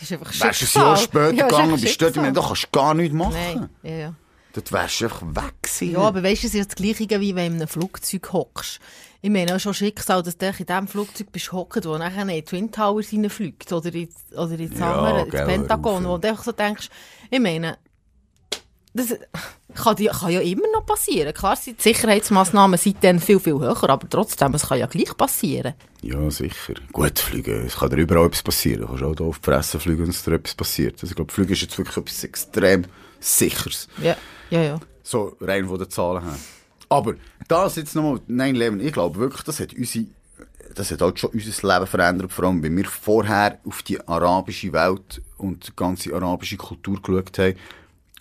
[0.02, 0.86] ist einfach wärst du ein.
[0.86, 3.34] Jahr später Ja, gegangen, bist dort, ich meine, da kannst du gar nichts machen.
[3.34, 4.14] Nein, ja, ja.
[4.54, 5.92] Dort wärst du einfach weg gewesen.
[5.92, 8.80] Ja, aber weißt du, es ist das Gleiche, wie wenn du in einem Flugzeug hockst.
[9.22, 12.28] Ich meine auch schon Schicksal, dass du in dem Flugzeug bist hockt, wo nachher in
[12.30, 16.44] die Twin Towers reinfliegt oder in, oder ins Ja, andere, gell, Pentagon, wo du einfach
[16.44, 16.90] so denkst,
[17.30, 17.78] ich meine,
[18.96, 19.18] das
[19.76, 21.34] kann, kann ja immer noch passieren.
[21.34, 25.74] Klar sind die Sicherheitsmaßnahmen seitdem viel, viel höher, aber trotzdem, es kann ja gleich passieren.
[26.02, 26.76] Ja, sicher.
[26.94, 28.82] Gut, fliegen, es kann dir überall etwas passieren.
[28.82, 30.96] Du kannst auch hier auf die Fresse fliegen, wenn es dir etwas passiert.
[30.96, 32.86] Also, ich glaube, Fliegen ist jetzt wirklich etwas extrem
[33.20, 33.90] Sicheres.
[34.02, 34.16] Ja,
[34.50, 34.80] ja, ja.
[35.04, 36.38] So rein von den Zahlen her.
[36.88, 37.16] Aber
[37.50, 40.06] das jetzt nochmal, 9-11, ich glaube wirklich, das hat unsere,
[40.74, 44.72] das hat halt schon unser Leben verändert, vor allem, wenn wir vorher auf die arabische
[44.72, 47.56] Welt und die ganze arabische Kultur geschaut haben.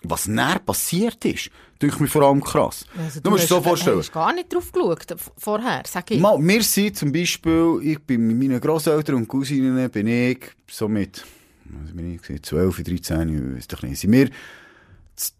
[0.09, 1.49] Was näher passiert ist,
[1.81, 2.85] denke ich mir vor allem krass.
[2.97, 3.97] Also, du musst dir so hast- vorstellen.
[3.99, 5.05] hast gar nicht drauf geschaut,
[5.37, 6.19] vorher, sag ich.
[6.19, 10.39] Mal, wir sind zum Beispiel, ich bin mit meinen Grosseltern und Cousinen, bin ich
[10.69, 11.23] so mit,
[11.65, 14.31] was bin ich gewesen, 12, 13, ich weiß doch nicht, sind wir in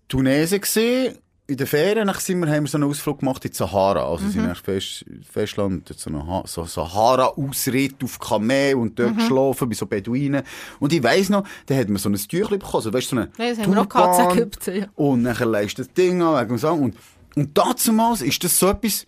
[0.08, 3.58] Tunesien gesehen, in den Ferien, sind wir, haben wir so einen Ausflug gemacht in die
[3.58, 9.16] Sahara, also sind wir Fest, Festland, so einen Ha- so Sahara-Ausritt auf Kamel und dort
[9.18, 10.44] geschlafen, bei so Beduinen.
[10.80, 13.30] Und ich weiss noch, da hat man so ein Tüchlein bekommen, so, weißt so eine
[13.38, 14.88] Ja, das haben wir auch gehabt ja.
[14.96, 16.82] Und dann leist das Ding an, wegen dem.
[16.82, 16.96] Und,
[17.36, 19.06] und damals ist das so etwas,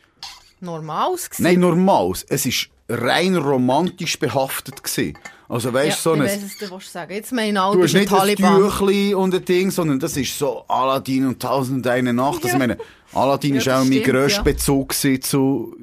[0.59, 1.43] Normales gewesen.
[1.43, 2.25] Nein, normales.
[2.29, 5.15] Es ist rein romantisch behaftet gewesen.
[5.49, 7.13] Also weißt ja, so ich ein, weiss, was du willst sagen.
[7.13, 8.57] Jetzt meine du hast nicht ein Taliban.
[8.61, 12.43] Tüchli und ein Ding, sondern das ist so Aladdin und Tausend eine Nacht.
[12.43, 12.53] Also, Ja.
[12.53, 12.77] ich meine,
[13.13, 14.43] Aladdin Ja, ist auch mein stimmt, grösster ja.
[14.43, 15.75] Bezug zu,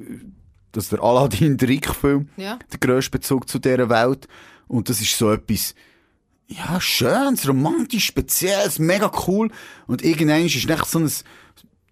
[0.71, 2.29] das ist der Aladdin Trickfilm.
[2.37, 2.59] Ja.
[2.71, 4.27] Der grösste Bezug zu dieser Welt.
[4.67, 5.73] Und das ist so etwas,
[6.47, 9.49] ja, schönes, romantisch, spezielles, mega cool.
[9.87, 11.11] Und irgendwann ist echt so ein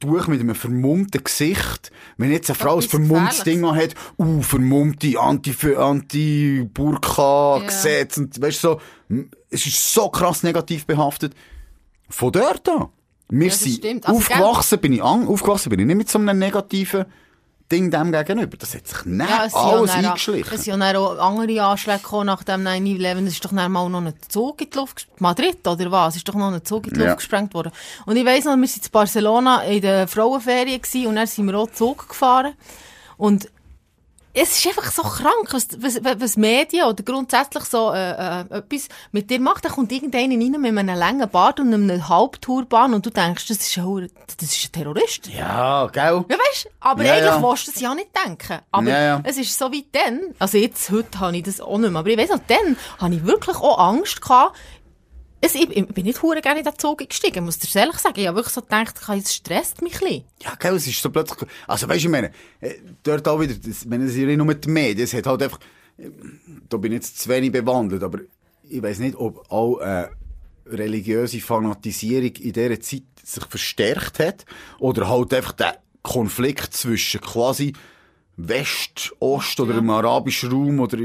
[0.03, 1.91] Tuch mit einem vermummten Gesicht.
[2.17, 3.43] Wenn jetzt eine Frau ein vermummtes.
[3.43, 8.81] Ding hat, uh, vermummte Anti-Burka-Gesetz und weißt du, so,
[9.49, 11.33] es ist so krass negativ behaftet.
[12.09, 12.89] Von dort an.
[13.29, 14.05] Wir das sind stimmt.
[14.05, 17.05] Also, aufgewachsen, bin ich an, aufgewachsen bin ich nicht mit so einem negativen
[17.71, 18.57] Ding dem gegenüber.
[18.57, 20.53] Das hat sich nicht Ja, alles ja eingeschlichen.
[20.53, 23.25] Es sind ja auch andere Anschläge gekommen nach dem 9-11.
[23.27, 25.21] Es ist doch mal noch ein Zug in die Luft gesprengt.
[25.21, 26.09] Madrid, oder was?
[26.13, 27.05] Es ist doch noch ein Zug in die Ja.
[27.07, 27.71] Luft gesprengt worden.
[28.05, 31.45] Und ich weiss noch, wir sind in Barcelona in der Frauenferien gewesen und dann sind
[31.45, 32.53] wir auch Zug gefahren.
[33.17, 33.49] Und
[34.35, 38.87] es ist einfach so krank, was, was, was Medien oder grundsätzlich so äh, äh, etwas
[39.11, 39.63] mit dir macht.
[39.63, 43.57] Da kommt irgendeiner rein mit einem langen Bart und einem Halbturban und du denkst, das
[43.57, 45.27] ist ein, das ist ein Terrorist.
[45.27, 46.25] Ja, gell?
[46.27, 47.43] Ja, weißt aber Ja, eigentlich ja.
[47.43, 48.59] willst du das ja nicht denken.
[48.71, 49.21] Aber Ja, ja.
[49.23, 52.09] es ist so wie dann, also jetzt, heute habe ich das auch nicht mehr, aber
[52.09, 54.57] ich weiss noch, dann habe ich wirklich auch Angst gehabt,
[55.43, 58.17] es, ich, bin nicht hure gerne in den Zug gestiegen, muss dir ehrlich sagen.
[58.17, 60.23] Ich habe wirklich so gedacht, es stresst mich ein bisschen.
[60.41, 63.53] Ja, gell, es ist so plötzlich, also weißt du, ich meine, äh, dort auch wieder,
[63.53, 65.59] das, ich meine, das ist nicht nur die Medien, es hat halt einfach,
[65.97, 66.09] äh,
[66.69, 68.19] da bin ich jetzt zu wenig bewandelt, aber
[68.69, 70.07] ich weiß nicht, ob auch äh,
[70.65, 74.45] religiöse Fanatisierung in dieser Zeit sich verstärkt hat
[74.79, 77.73] oder halt einfach der Konflikt zwischen quasi
[78.37, 80.97] West, Ost oder im arabischen Raum oder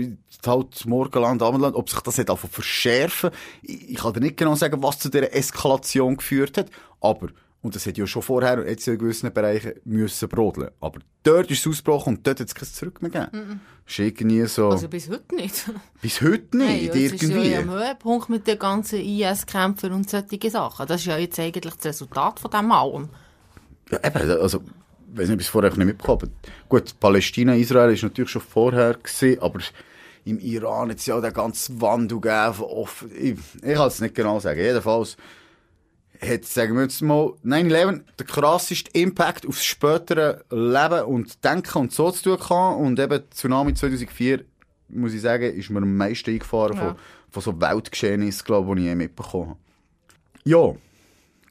[0.47, 3.31] halt Morgenland, Abendland, ob sich das hat einfach verschärfen.
[3.63, 7.29] Ich, ich kann dir nicht genau sagen, was zu dieser Eskalation geführt hat, aber,
[7.61, 10.71] und das hat ja schon vorher, jetzt in gewissen Bereichen, müssen brodeln.
[10.81, 13.61] Aber dort ist es ausgebrochen und dort hat es kein Zurück mehr gegeben.
[13.85, 15.71] Das ist irgendwie so, Also bis heute nicht.
[16.01, 17.51] bis heute nicht, Hey, ist irgendwie.
[17.51, 20.87] ja am Höhepunkt mit den ganzen IS-Kämpfern und solchen Sachen.
[20.87, 23.09] Das ist ja jetzt eigentlich das Resultat von dem allem.
[23.91, 24.63] Ja, eben, also,
[25.13, 26.33] ich weiß nicht, ob ich es vorher nicht mitbekommen habe.
[26.69, 29.61] Gut, Palästina, Israel ist natürlich schon vorher gewesen, aber
[30.25, 33.11] im Iran hat es ja auch den ganzen Wandel gegeben offen.
[33.15, 34.61] Ich, ich kann es nicht genau sagen.
[34.61, 35.17] Jedenfalls
[36.21, 41.93] hat, sagen wir jetzt mal, 9-11 der krasseste Impact aufs spätere Leben und Denken und
[41.93, 42.81] so zu tun gehabt.
[42.81, 44.45] Und eben Tsunami 2004,
[44.89, 46.83] muss ich sagen, ist mir am meisten eingefahren Ja.
[46.89, 46.97] von,
[47.31, 49.59] von so Weltgeschehnissen, glaube ich, die ich je mitbekommen habe.
[50.45, 50.75] Ja,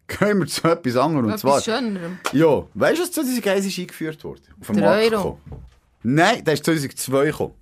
[0.07, 1.25] gehen wir zu etwas anderem.
[1.31, 2.19] Und zwar, Schönerem.
[2.33, 4.41] ja, weißt du, was 2001 ist eingeführt worden?
[4.59, 5.33] Auf den Der Markt Euro.
[5.39, 5.65] gekommen.
[6.03, 7.53] Nein, der ist 2002 gekommen.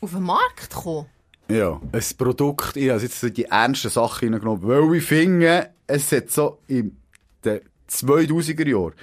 [0.00, 1.06] Auf den Markt kommen.
[1.48, 6.30] Ja, ein Produkt, ich habe jetzt die ernsten Sachen reingenommen, weil ich finde, es hat
[6.30, 6.96] so in
[7.44, 8.94] den 2000er Jahren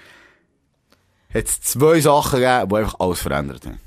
[1.34, 3.80] hat es zwei Sachen gegeben, die einfach alles verändert haben.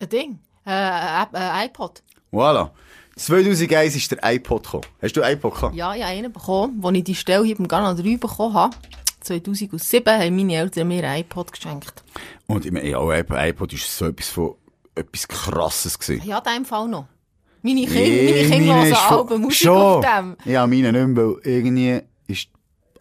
[0.00, 0.38] Ein Ding.
[0.66, 2.02] Äh, ein äh, iPod.
[2.32, 2.70] Voilà.
[3.16, 4.84] 2001 ist der iPod gekommen.
[5.00, 5.74] Hast du einen iPod gehabt?
[5.74, 8.76] Ja, ich habe einen bekommen, als ich die Stelle hier beim Kanal 3 bekommen habe.
[9.20, 12.02] 2007 haben meine Eltern mir ein iPod geschenkt.
[12.46, 14.54] Und ich meine, ja, ein iPod ist so etwas von
[14.94, 16.26] etwas Krasses gewesen.
[16.26, 17.06] Ja, in dem Fall noch.
[17.62, 19.76] Meine Kinder, meine Kinder hören Alben, Musik Schon.
[19.76, 20.36] auf dem.
[20.44, 22.02] Ja, meine nicht mehr, weil irgendwie.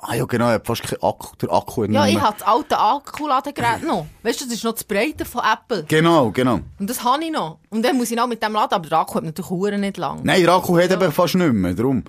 [0.05, 2.77] Ah ja, genau, ich hab fast keinen Akku, der Akku Ja, ich habe das alte
[2.77, 4.05] Akkuladegerät noch.
[4.23, 5.83] Weißt du, das ist noch das Breite von Apple.
[5.87, 6.59] Genau, genau.
[6.79, 7.59] Und das habe ich noch.
[7.69, 9.97] Und dann muss ich noch mit dem laden, aber der Akku hat natürlich Uhren nicht
[9.97, 10.21] lang.
[10.23, 12.03] Nein, der Akku hat eben fast nicht mehr, darum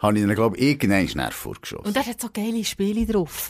[0.00, 1.86] habe ich dann, glaube ich, irgendwann schnell vorgeschossen.
[1.86, 3.48] Und der hat so geile Spiele drauf.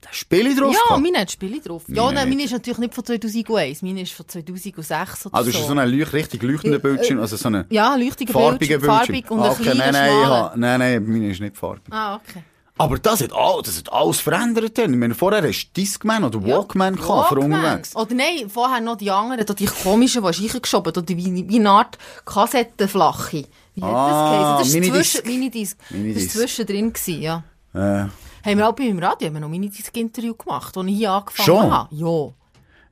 [0.00, 1.84] Da Spiele drauf Ja, meine hat Spiele drauf.
[1.88, 2.36] Ja, Meine nein, nicht.
[2.36, 5.60] meine ist natürlich nicht von 2001, meine ist von 2006 oder Also ist so.
[5.62, 9.24] das so ein leuch richtig leuchtender Bildschirm, also so ein ja, leuchtiger farbiger Bildschirm, Bildschirm?
[9.24, 11.84] farbig und Ah, ein okay, kleiner nein, nein, habe- nein, nein, meine ist nicht farbig.
[11.90, 12.42] Ah, okay.
[12.76, 14.76] Aber das hat, all, das hat alles verändert.
[14.76, 17.52] Ich meine, vorher hast du Discman oder Walkman gehabt für Walkman.
[17.60, 17.94] unterwegs.
[17.94, 21.48] Oder nein, vorher noch die anderen, da die komischen, die hast du reingeschoben, die, wie,
[21.48, 23.44] wie eine Art Kassettenflache.
[23.74, 24.72] Wie hat Ah, das geheißen?
[24.72, 24.94] Das Minidisc.
[24.94, 25.78] war zwischen, Minidisc.
[25.78, 26.34] Das Minidisc.
[26.34, 27.42] war zwischendrin, gewesen, ja.
[27.74, 31.12] Äh, Haben wir auch bei meinem Radio haben wir noch Minidisc-Interview gemacht, als ich hier
[31.12, 31.72] angefangen Schon?
[31.72, 31.94] habe.
[31.94, 32.32] Ja.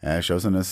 [0.02, 0.64] Ja, ist auch so ein, ein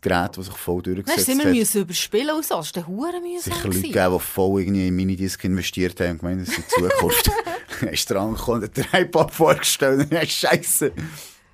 [0.00, 1.52] Gerät, das sich voll Dann durchgesetzt wir hat.
[1.54, 2.56] müssen überspielen und so.
[2.56, 3.52] Das war Huren mühsam.
[3.52, 6.66] Sicher Leute gegeben, die voll irgendwie in Minidisc investiert haben und gemeint, das ist die
[6.82, 7.30] Zukunft.
[7.80, 10.92] Dann du dran gekommen, der iPod vorgestellt, ja, scheisse.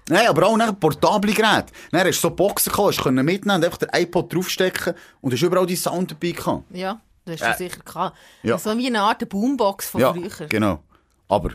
[0.08, 1.66] Nein, aber auch ein portable Gerät.
[1.90, 5.42] Dann hast du so Boxen gehabt, hast mitnehmen und einfach den iPod draufstecken und hast
[5.42, 6.62] überall die Sound dabei gehabt.
[6.70, 8.16] Ja, das hast du Äh, sicher gehabt.
[8.42, 8.56] ja.
[8.56, 10.46] So wie eine Art Boombox von Ja, früher.
[10.48, 10.82] genau.
[11.28, 11.50] Aber,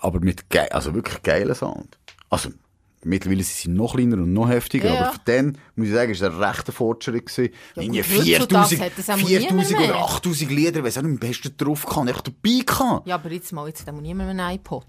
[0.00, 1.98] aber mit also wirklich geilen Sound.
[2.30, 2.50] Also,
[3.08, 6.12] mittlerweile sind sie noch kleiner und noch heftiger, Ja, aber für den, muss ich sagen,
[6.12, 7.52] ist der rechte Fortschritt gewesen.
[7.74, 8.44] Ja, gut, heutzutage
[8.76, 9.88] 4000, hat das auch niemand 4000 mehr.
[9.90, 13.00] oder 8000 Lieder, weiss auch nicht, am besten drauf kann, echt dabei kann.
[13.04, 14.86] Ja, aber jetzt mal, jetzt hat niemand mehr einen iPod.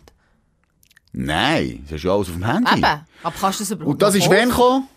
[1.11, 2.71] Nein, das ist ja alles auf dem Handy.
[2.71, 2.83] Eben.
[3.23, 4.87] Aber kannst du das überhaupt Und das ist wann gekommen?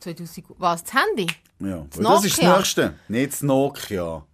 [0.00, 1.26] 2000, was, das Handy?
[1.58, 2.56] Ja, Das das ist das.
[2.56, 2.94] Nächste.
[3.08, 4.24] Nicht das Nokia.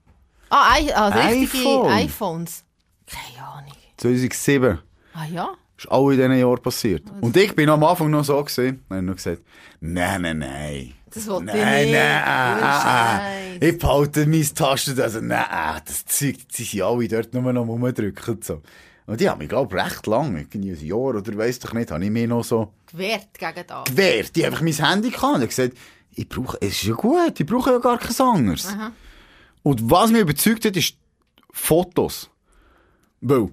[0.49, 1.91] Ah, I richtige iPhone.
[1.93, 2.65] iPhones.
[3.07, 3.73] Keine Ahnung.
[3.97, 4.79] 2007.
[5.15, 5.49] Ah ja?
[5.79, 7.05] Ist auch in diesen Jahren passiert.
[7.21, 9.43] Und ich bin am Anfang noch so gesehen, habe nur gesagt,
[9.81, 10.93] nein, nein, nein.
[11.13, 11.99] Das wollte nein, ich nein, nicht.
[12.01, 13.59] ah, ah, Scheiß.
[13.61, 18.35] Ich behalte meine Tasten, also nein, das Zeug, die sind alle dort nur noch rumdrücken
[18.35, 18.63] und so.
[19.07, 21.91] Und die haben mich, glaube ich, recht lang, irgendwie ein Jahr oder weiss doch nicht,
[21.91, 23.85] habe ich mir noch so Gewehrt gegen das.
[23.85, 24.35] gewehrt.
[24.35, 25.77] Die haben einfach mein Handy gehabt und gesagt,
[26.13, 28.67] ich brauche, es ist ja gut, ich brauche ja gar kein anderes.
[28.67, 28.93] Aha.
[29.63, 30.97] Und was mich überzeugt hat, ist
[31.53, 32.31] Fotos.
[33.21, 33.49] Weil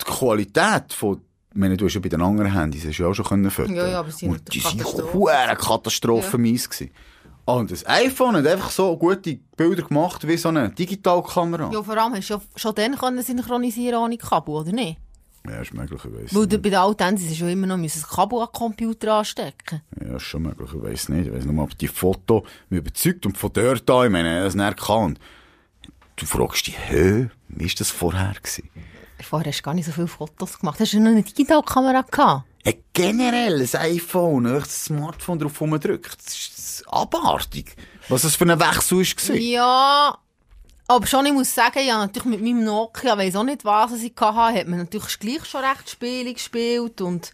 [0.00, 1.22] die Qualität von, ich
[1.58, 3.50] meine, du hast ja bei den anderen Handys hast ja auch schon können.
[3.74, 5.12] Ja, ja, aber sie sind Und die sind Katastrophe.
[5.14, 6.90] hure katastrophenmies gewesen.
[7.44, 11.70] Und das iPhone hat einfach so gute Bilder gemacht wie so eine Digitalkamera.
[11.72, 14.98] Ja, vor allem hast du ja schon dann können synchronisieren ohne Kabel, oder nicht?
[15.48, 16.34] Ja, ist möglicherweise.
[16.36, 19.14] Weil du bei den alten Handys ist ja immer noch das Kabel an den Computer
[19.14, 19.80] anstecken.
[19.98, 21.28] Ja, Ja, ist schon möglich, ich weiss nicht.
[21.28, 24.54] Ich weiss nur, ob die Foto mich überzeugt und von dort an, ich meine, es
[24.54, 25.18] nicht kann.
[26.16, 28.68] Du fragst dich, hä, wie war das vorher gewesen?
[29.20, 30.78] Vorher hast du gar nicht so viele Fotos gemacht.
[30.80, 32.44] Hast du noch eine Digitalkamera gehabt?
[32.64, 37.76] Ja, generell, ein iPhone, das Smartphone drauf rumdrückt, das ist abartig.
[38.08, 39.36] Was das für ein Wechsel war.
[39.36, 40.18] Ja,
[40.86, 44.12] aber schon, ich muss sagen, ja, natürlich mit meinem Nokia, weiss auch nicht, was ich
[44.18, 47.32] hatte, hat man natürlich gleich schon recht Spiele gespielt und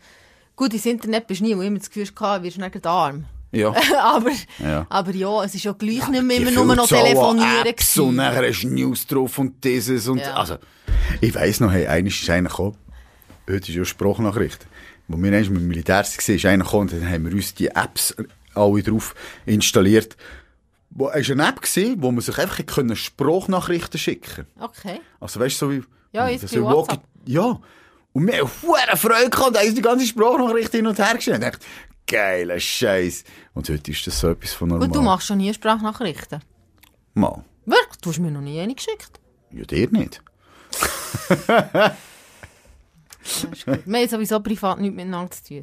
[0.57, 2.87] gut, ins Internet bist du nie, wo ich immer das Gefühl hatte, wirst du nicht
[2.87, 3.25] arm.
[3.53, 3.73] Ja.
[4.03, 4.87] aber, Ja.
[4.89, 8.49] aber ja, es ist ja gleich nicht mehr immer nur noch telefonieren Apps und nachher
[8.49, 10.35] hast du News drauf und dieses und, Ja.
[10.35, 10.57] also,
[11.21, 12.77] ich weiss noch, hey, eines ist einer gekommen,
[13.49, 14.67] heute ist ja Sprachnachricht,
[15.09, 17.55] wo wir einmal mit dem Militär waren, ist einer gekommen und dann haben wir uns
[17.55, 18.15] die Apps
[18.55, 19.15] alle drauf
[19.47, 20.17] installiert.
[20.91, 25.01] Wo, es war eine App, gewesen, wo man sich einfach können Sprachnachrichten schicken Okay.
[25.19, 25.83] Also weißt du, so wie...
[26.13, 27.03] Ja, das bei WhatsApp.
[27.27, 27.61] Ja.
[28.13, 31.15] Und wir haben verdammt Freude gehabt und haben uns die ganze Sprachnachricht hin und her
[31.17, 31.37] geschickt.
[31.37, 31.59] Und ich
[32.07, 33.25] geiler Scheiß.
[33.55, 34.87] Und heute ist das so etwas von normal.
[34.87, 36.41] Gut, du machst schon nie Sprachnachrichten.
[37.15, 37.45] Mal.
[37.65, 38.01] Wirklich?
[38.03, 39.21] Du hast mir noch nie eine geschickt.
[39.53, 40.23] Ja, dir nicht.
[43.87, 45.43] Wir haben sowieso privat nichts miteinander zu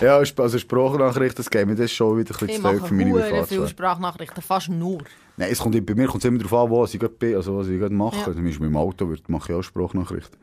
[0.00, 3.22] Ja, also Sprachnachrichten, das mir das schon wieder ein bisschen Ich zu für meine hure
[3.22, 3.68] viele Privatsphäre.
[3.68, 5.02] Sprachnachrichten, fast nur.
[5.36, 7.58] Nein, es kommt, bei mir kommt es immer darauf an, was ich gerade bin, also
[7.58, 8.16] was ich gerade mache.
[8.16, 8.24] Ja.
[8.32, 10.38] Zum Beispiel mit dem Auto mache ich auch Sprachnachrichten.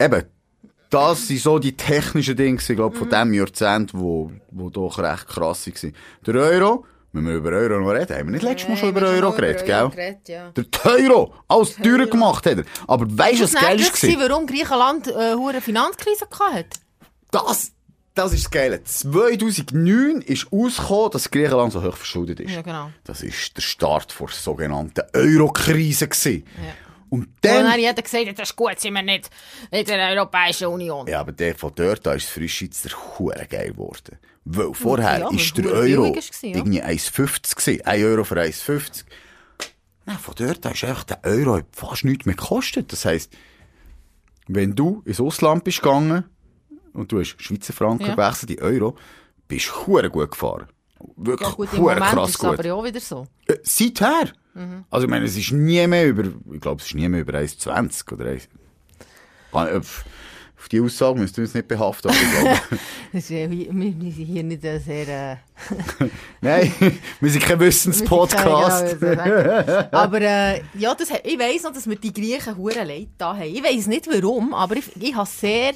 [0.00, 0.22] Eben,
[0.88, 2.98] das sind so die technischen Dinge, ich glaube, Mhm.
[2.98, 5.92] von diesem Jahrzehnt, wo, wo doch recht krass waren.
[6.26, 9.02] Der Euro, wenn wir über Euro noch reden, haben wir nicht letztes Mal schon über
[9.02, 10.16] Euro geredet, gell?
[10.28, 10.50] ja.
[10.50, 12.64] Der Euro, alles teurer gemacht hat er.
[12.86, 16.68] Aber weißt du, was geil war warum Griechenland äh, hure Finanzkrise hatte.
[17.30, 17.72] Das,
[18.14, 18.82] das ist das Geile.
[18.82, 22.52] 2009 ist ausgekommen, dass Griechenland so hoch verschuldet ist.
[22.52, 22.90] Ja, genau.
[23.04, 26.06] Das ist der Start der sogenannten Euro-Krise.
[26.06, 26.42] Ja.
[27.12, 27.80] Und Und dann hat dann...
[27.80, 29.28] jeder gesagt, das ist gut, sind wir nicht
[29.70, 31.06] in der Europäischen Union.
[31.06, 34.16] Ja, aber der von dort an ist für uns Schweizer hure geil geworden.
[34.46, 36.56] Weil vorher Ja, ist der Euro war, ja.
[36.56, 37.86] irgendwie 1,50 gewesen.
[37.86, 39.04] 1 Euro für 1,50.
[40.06, 42.90] Nein, von dort an ist einfach der Euro fast nichts mehr gekostet.
[42.92, 43.30] Das heisst,
[44.48, 46.24] wenn du ins Ausland bist gegangen
[46.94, 48.14] und du hast Schweizer Franken Ja.
[48.14, 48.96] gewechselt in Euro,
[49.48, 50.66] bist du gut gefahren.
[51.16, 52.48] Wirklich Ja, gut, krass ist es gut.
[52.54, 53.26] aber ja auch wieder so.
[53.46, 54.32] Äh, seither.
[54.54, 54.84] Mhm.
[54.90, 57.34] Also, ich meine, es ist nie mehr über, ich glaube, es ist nie mehr über
[57.34, 58.48] 1,20 oder 1.
[60.62, 62.60] Auf die Aussage müsst ihr uns nicht behaften, aber.
[63.12, 65.08] Das ist, wir, wir sind hier nicht sehr...
[65.08, 65.36] Äh,
[66.40, 66.72] Nein,
[67.20, 69.00] wir sind kein Wissenspodcast.
[69.00, 73.34] Genau, aber äh, ja, das, ich weiss noch, dass wir die Griechen hure leid da
[73.36, 73.42] haben.
[73.42, 75.72] Ich weiss nicht warum, aber ich, ich habe sehr...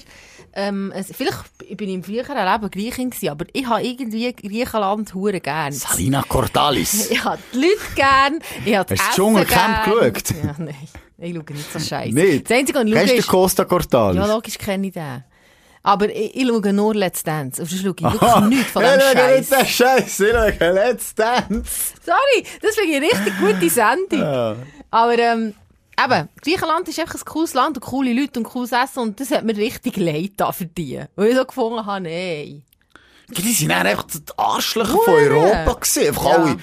[0.55, 5.13] Ähm, es- vielleicht bin ich im früheren Leben Griechin gewesen, aber ich habe irgendwie Griechenland
[5.13, 5.73] hure gern.
[5.73, 7.11] Salina Cordalis.
[7.11, 10.31] Ich habe die Leute gern, ich habe das Hast du Dschungelcamp geschaut?
[10.43, 10.75] Ja, nein.
[11.19, 12.15] Ich schaue nicht so scheiße.
[12.15, 12.51] Nicht?
[12.51, 13.29] Das Einzige, was ich Kennst du schaue, ist...
[13.29, 14.17] Costa Cordalis?
[14.17, 15.25] Ja, logisch kenne ich den.
[15.83, 17.63] Aber ich, ich schaue nur Let's Dance.
[17.63, 19.69] Und sonst schaue ich wirklich nichts von dem Ich schaue Scheiß.
[19.71, 21.93] Scheiß, ich schaue Let's Dance.
[22.05, 24.57] Sorry, das finde ich eine richtig gute Sendung.
[24.91, 25.55] Aber ähm,
[26.05, 29.31] eben, Griechenland ist einfach ein cooles Land und coole Leute und cooles Essen und das
[29.31, 31.01] hat mir richtig leid da für die.
[31.15, 32.63] Weil ich so gefunden habe, nein.
[33.29, 35.15] Die sind einfach die Arschlöcher von.
[35.15, 36.07] Europa gewesen.
[36.09, 36.35] Einfach Ja.
[36.37, 36.57] alle,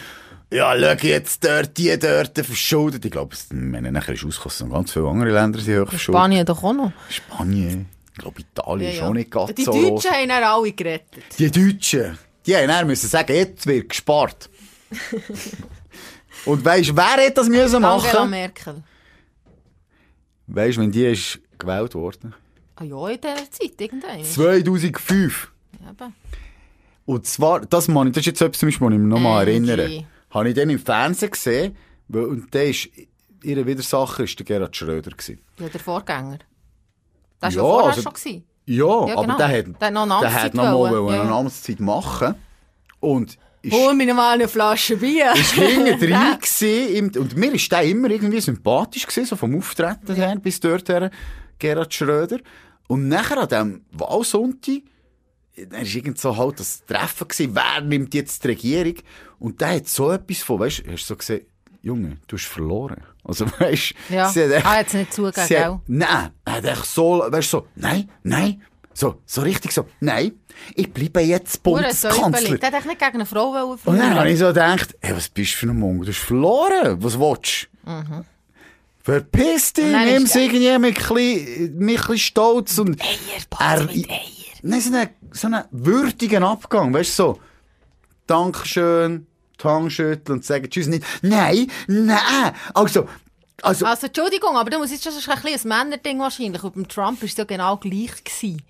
[0.53, 3.03] ja, schau jetzt dort, die dort verschuldet.
[3.05, 6.19] Ich glaube, es- ich meine, nachher ist noch ganz viele andere Länder sind hoch verschuldet.
[6.21, 6.91] Spanien doch auch noch.
[7.09, 7.87] Spanien.
[8.13, 10.05] Ich glaube, Italien ist auch nicht ganz Die so Deutschen los.
[10.11, 11.23] haben dann alle gerettet.
[11.39, 14.49] Die Deutschen, die haben dann müssen sagen, jetzt wird gespart.
[16.45, 18.29] Und weisst du, wer hat das müssen Angela machen?
[18.29, 18.83] Merkel.
[20.47, 22.35] Weisst du, wenn die ist gewählt worden?
[22.75, 24.23] Ah ja, in dieser Zeit, irgendwann.
[24.23, 25.51] 2005.
[25.89, 26.13] Eben.
[27.05, 29.51] Und zwar, das, man, das ist jetzt etwas, was ich mich noch mal Angie.
[29.51, 30.05] erinnere.
[30.33, 31.75] Habe ich dann im Fernsehen gesehen,
[32.09, 32.89] und der ist,
[33.43, 35.39] ihre Widersacher ist der Gerhard Schröder gewesen.
[35.59, 36.39] Ja, der Vorgänger.
[37.39, 38.13] Das war Ja, ja vorher also- schon.
[38.13, 38.43] Gewesen.
[38.65, 38.75] Ja,
[39.07, 39.37] Ja, aber genau.
[39.37, 41.13] der hat, Der hat noch der hat noch mal wollen.
[41.15, 41.37] Ja, eine ja.
[41.39, 42.35] Amtszeit machen.
[43.01, 45.33] Und ist, Hol mir noch mal eine Flasche Bier.
[45.35, 50.15] ist hinten drin gewesen, und mir ist der immer irgendwie sympathisch gewesen, so vom Auftreten
[50.15, 51.11] her, bis dort her,
[51.59, 52.39] Gerhard Schröder.
[52.87, 54.81] Und nachher an diesem Wahlsonntag,
[55.55, 58.95] dann war irgend so halt das Treffen gewesen, wer nimmt jetzt die Regierung?
[59.39, 61.45] Und der hat so etwas von, weißt du, hast du so gesehen,
[61.81, 63.03] Junge, du hast verloren.
[63.23, 64.29] Also, weißt du, Ja.
[64.29, 65.79] sie hat echt- Ah, hat's nicht zugegeben, gell?
[65.87, 68.61] Nein, er hat echt so, weißt du, so, nein, nein,
[68.93, 70.33] so, so richtig so, nein,
[70.75, 72.57] ich bleibe jetzt Bundeskanzler.
[72.57, 75.29] Der hat nicht gegen eine Frau wollen Und dann habe ich so gedacht, hey, was
[75.29, 76.03] bist du für ein Mongo?
[76.05, 76.97] Du hast verloren.
[77.03, 78.23] Was willst du?
[79.01, 79.89] Verpiss dich, Mhm.
[79.89, 83.01] Und dann nimm ist- es irgendwie mit ein bisschen, mit ein bisschen Stolz und...
[83.01, 84.19] Eier, mit Eier.
[84.63, 87.39] Nein, so einen, so einen würdigen Abgang, weißt du, so,
[88.27, 89.27] Dankeschön,
[89.61, 91.05] die Hand schütteln und sagen Tschüss nicht.
[91.21, 93.07] Nein, nein, also,
[93.61, 96.63] also, Also, Entschuldigung, aber du musst jetzt schon so ein bisschen ein Männerding wahrscheinlich.
[96.63, 98.23] Und beim Trump war es ja genau gleich.
[98.23, 98.61] Gewesen.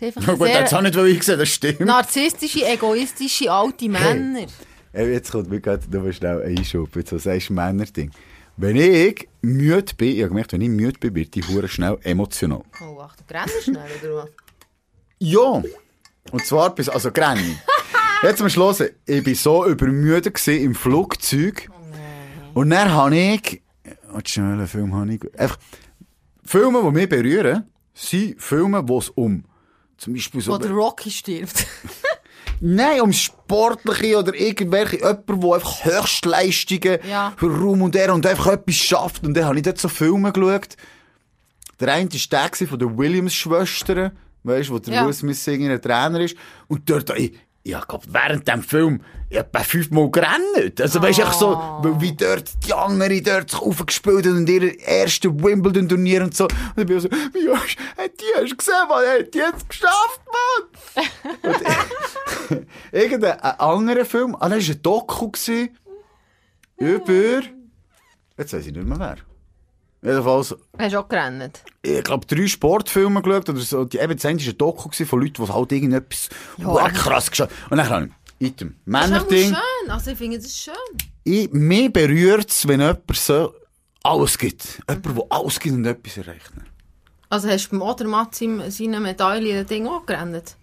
[0.00, 1.80] Ja, gut, das habe ich nicht gesehen, das stimmt.
[1.80, 4.46] narzisstische, egoistische alte Männer.
[4.92, 8.10] Ey, Jetzt kommt mir gerade noch schnell ein Einschub, jetzt sagst du Männerding.
[8.56, 11.98] Wenn ich müde bin, ich habe gemerkt, wenn ich müde bin, wird ich hure schnell
[12.02, 12.62] emotional.
[12.82, 14.28] Oh, ach, du grennst schnell, oder was?
[15.22, 15.62] Ja.
[16.32, 17.56] Und zwar bis, also Granny.
[18.22, 21.68] Jetzt am Schluss, ich war so übermüdet im Flugzeug.
[22.54, 23.62] Und dann habe ich,
[24.24, 25.58] schnell, Film habe ich, einfach,
[26.44, 29.44] Filme, die mich berühren, sind Filme, wo es um,
[29.96, 31.66] zum Beispiel so, Wo der Rocky stirbt.
[32.60, 37.32] nein, um Sportliche oder irgendwelche, jemand, der einfach Höchstleistungen Ja.
[37.36, 39.24] für Ruhm und Ehre und einfach etwas schafft.
[39.24, 40.76] Und dann habe ich dort so Filme geschaut.
[41.80, 44.12] Der eine war der von den Williams-Schwestern,
[44.44, 45.06] weißt du, wo der Ja.
[45.06, 46.36] Will Smith singen Trainer ist.
[46.68, 47.32] Und dort, ich,
[47.64, 50.80] ja, glaub, während dem Film, ich hab etwa fünfmal gerannt.
[50.80, 55.32] Also, weißt du, so, wie dort die andere dort sich aufgespielt hat und ihre erste
[55.32, 56.44] Wimbledon-Turnier und so.
[56.44, 60.20] Und ich bin so, wie hast, hat die hast gesehen, man, hat die jetzt geschafft,
[60.94, 61.06] Mann?
[62.92, 65.78] irgendein ein anderer Film, ah, das war ein Doku gewesen,
[66.76, 67.42] über,
[68.36, 69.31] jetzt weiss ich nicht mehr wer.
[70.04, 71.62] Jedenfalls, Hast du auch gerannt?
[71.82, 73.84] ich glaube, drei Sportfilme geschaut oder so.
[73.84, 77.54] Die, eben, das eine war ein Doku von Leuten, die halt irgendetwas Ja, krass geschafft
[77.70, 78.10] Und dann habe
[78.40, 79.54] ich, Item, Das ist Männerding.
[79.54, 79.90] schön.
[79.90, 80.74] Also, ich finde, das ist schön.
[81.22, 83.54] Ich, mich berührt es, wenn jemand so
[84.02, 84.82] alles gibt.
[84.88, 86.50] Jemand, der alles gibt und etwas erreicht.
[87.28, 90.56] Also, hast du beim Odermatt seine Medaille Ding auch gerannt?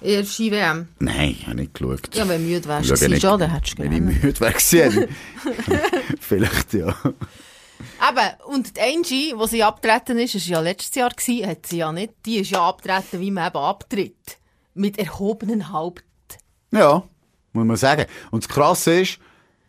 [0.00, 0.88] In der Ski-WM?
[1.00, 2.14] Nein, ich habe nicht geschaut.
[2.14, 4.54] Ja, wenn du müde wärst, schon, dann hättest du Wenn ich müde wäre
[6.20, 6.94] Vielleicht, ja.
[7.78, 11.78] Eben, und die Angie, die sie abgetreten ist, ist ja letztes Jahr gewesen, hat sie
[11.78, 14.38] ja nicht, die ist ja abgetreten, wie man eben abtritt.
[14.74, 16.04] Mit erhobenen Haupt.
[16.70, 17.02] Ja,
[17.52, 18.06] muss man sagen.
[18.30, 19.18] Und das Krasse ist,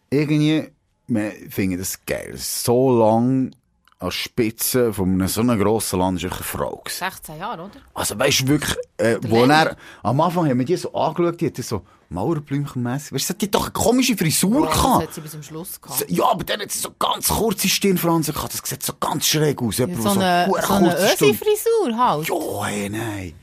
[0.10, 0.70] irgendwie,
[1.08, 2.34] wir finden das geil.
[2.36, 3.56] So lang
[4.00, 7.00] als Spitze von einem so einem grossen Land wirklich eine Frau gewesen.
[7.00, 7.82] 16 Jahre, oder?
[7.94, 11.48] Also weißt du wirklich, äh, wo er, am Anfang haben wir die so angeschaut, die
[11.48, 13.14] hatte so Mauerblümchenmässig.
[13.14, 15.04] Weißt du, die hat doch eine komische Frisur das gehabt.
[15.04, 16.06] hat sie bis zum Schluss gehabt.
[16.10, 18.54] Ja, aber dann hat sie so ganz kurze Stirnfransen gehabt.
[18.54, 19.78] Das sieht so ganz schräg aus.
[19.78, 22.30] Jemand, so der eine, so eine Ösi-Frisur halt.
[22.30, 23.34] Ja, hey, nein.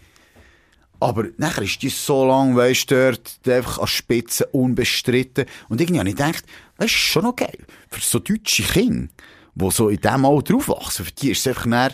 [1.00, 5.44] Aber nachher ist die so lang, weißt du, dort einfach an Spitze unbestritten.
[5.68, 6.44] Und irgendwie habe ich gedacht,
[6.78, 7.58] das ist schon noch geil.
[7.90, 9.08] Für so deutsche Kinder,
[9.54, 11.92] die so in diesem Alter aufwachsen, für die ist es einfach näher,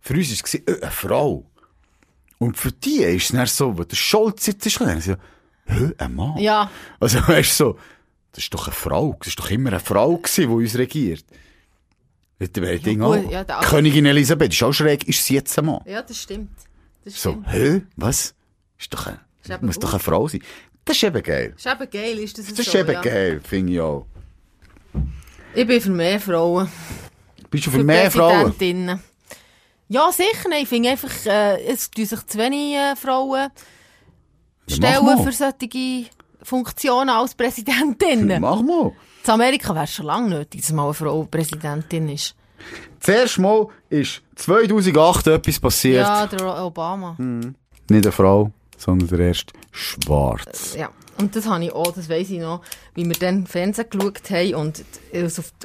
[0.00, 1.50] für uns war es äh, eine Frau.
[2.38, 5.14] Und für die ist es dann so, wo der Scholz jetzt ist, dann so,
[5.66, 6.36] hä, ein Mann?
[6.38, 6.70] Ja.
[7.00, 7.78] Also, weißt du, so,
[8.32, 9.16] das ist doch eine Frau.
[9.18, 11.24] Das ist doch immer eine Frau gewesen, die uns regiert.
[12.38, 13.16] Das wäre Ding auch.
[13.16, 15.80] gut, ja, Königin Elisabeth ist auch schräg, ist sie jetzt ein Mann?
[15.86, 16.50] Ja, das stimmt.
[17.04, 17.52] Das So, stimmt.
[17.52, 17.82] hä?
[17.96, 18.34] Was?
[18.78, 20.42] Ist doch ein, Ist muss doch eine Frau sein.
[20.84, 21.54] Das ist eben geil.
[21.56, 23.00] Das ist eben geil, ist das, Das ist so, eben ja.
[23.00, 24.06] geil, finde ich auch.
[25.56, 26.68] Ich bin für mehr Frauen.
[27.48, 28.50] Bist du für mehr Frauen?
[28.50, 29.00] Präsidentinnen.
[29.88, 30.50] Ja, sicher.
[30.60, 33.50] Ich finde einfach, äh, es tun sich zu wenig äh, Frauen
[34.66, 36.06] Ja, stellen für solche
[36.42, 38.36] Funktionen als Präsidentin.
[38.40, 38.92] Mach mal.
[39.24, 42.34] In Amerika wäre es schon lange nötig, dass mal eine Frau Präsidentin ist.
[42.98, 46.06] Zuerst mal ist 2008 etwas passiert.
[46.06, 47.14] Ja, der Obama.
[47.16, 47.54] Hm.
[47.88, 50.74] Nicht eine Frau, sondern der erste Schwarz.
[50.76, 50.90] Ja.
[51.18, 52.60] Und das habe ich auch, das weiss ich noch,
[52.94, 54.84] wie wir dann Fernsehen geschaut haben und,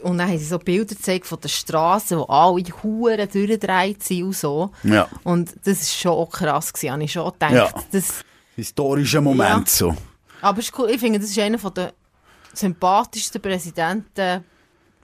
[0.03, 4.23] und dann haben sie so Bilder gezeigt von der Straße, wo alle Huren durchgedreht sind
[4.23, 4.71] und so.
[4.83, 5.07] Ja.
[5.23, 7.53] Und das ist schon auch krass gewesen, habe ich schon gedacht.
[7.53, 7.73] Ja.
[7.91, 8.23] Das,
[8.55, 9.73] Historischer Moment Ja.
[9.73, 9.95] so.
[10.41, 11.93] aber cool, ich finde, das ist einer der
[12.53, 14.43] sympathischsten Präsidenten.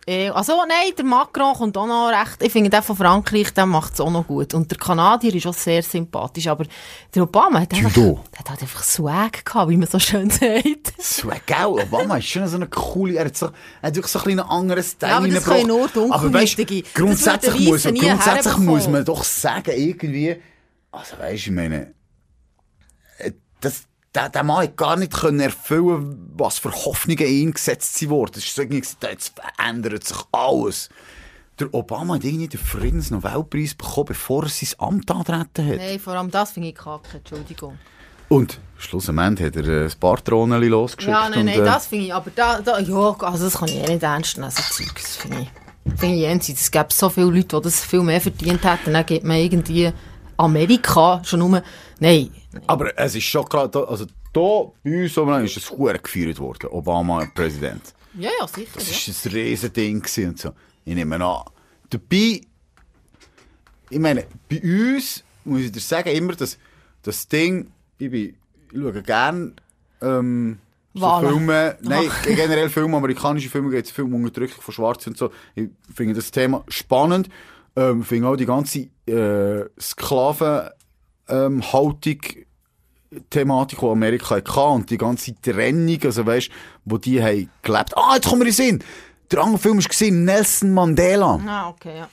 [0.05, 2.41] Eh, Also, nein, der Macron kommt auch noch recht.
[2.41, 4.53] Ich finde, der von Frankreich, der macht es auch noch gut.
[4.53, 6.47] Und der Kanadier ist auch sehr sympathisch.
[6.47, 6.65] Aber
[7.13, 10.93] der Obama hat einfach, der hat einfach Swag gehabt, wie man so schön sagt.
[10.99, 11.65] So geil.
[11.65, 13.47] Obama ist schon so eine coole, er hat, so,
[13.81, 16.83] er hat wirklich so ein bisschen einen anderen Style Ja, aber das können nur Dunkelhäutige.
[16.93, 20.35] Grundsätzlich, muss, grundsätzlich muss man doch sagen, irgendwie,
[20.91, 21.93] also weißt du, ich meine,
[23.17, 23.83] äh, das,
[24.15, 28.09] der, der Mann hat gar nicht können erfüllen, was für Hoffnungen in ihn gesetzt sind
[28.09, 28.33] worden.
[28.37, 30.89] Es ist irgendwie, gesagt, jetzt verändert sich alles.
[31.59, 35.77] Der Obama hat irgendwie den Friedensnobelpreis bekommen, bevor er sein Amt antreten hat.
[35.77, 37.77] Nein, vor allem das finde ich kacke, Entschuldigung.
[38.27, 41.13] Und schlussendlich hat er äh, ein paar Drohnen losgeschickt.
[41.13, 43.67] Ja, nein, und, nein, äh, das finde ich, aber da, da, ja, also das kann
[43.69, 45.99] ich eh nicht ernst nehmen, so Zeugs, finde ich.
[45.99, 46.61] Finde ich jenseits.
[46.61, 49.93] Es gäbe so viele Leute, die das viel mehr verdient hätten, dann gibt man irgendwie
[50.37, 51.63] Amerika schon nur,
[51.99, 52.29] nein,
[52.67, 56.69] Aber es ist schon gerade, also hier bei uns oben ist es hure gefeiert worden,
[56.71, 57.93] Obama Präsident.
[58.17, 59.13] ja, ja, sicher, Das ja.
[59.13, 60.51] war ein riesen Ding gewesen und so.
[60.83, 61.43] Ich nehme an.
[61.89, 62.41] Dabei,
[63.89, 66.57] ich meine, bei uns muss ich dir sagen, immer das,
[67.03, 68.35] das Ding, ich, bin,
[68.71, 69.53] ich schaue gerne
[70.01, 70.59] ähm,
[70.93, 71.19] so.
[71.19, 75.31] Filme, nein, generell Filme, amerikanische Filme, geht es viel um Unterdrückung von Schwarzen und so.
[75.53, 77.29] Ich finde das Thema spannend.
[77.75, 80.69] Ähm, finde auch die ganze äh, Sklaven
[81.27, 81.61] ähm,
[83.29, 86.49] Thematik, die Amerika hatte und die ganze Trennung, also weißt,
[86.85, 87.95] wo die haben gelebt.
[87.97, 88.83] Ah, jetzt kommen wir in den Sinn.
[89.31, 91.39] Der andere Film war gesehen, Nelson Mandela.
[91.47, 92.09] Ah, okay, ja.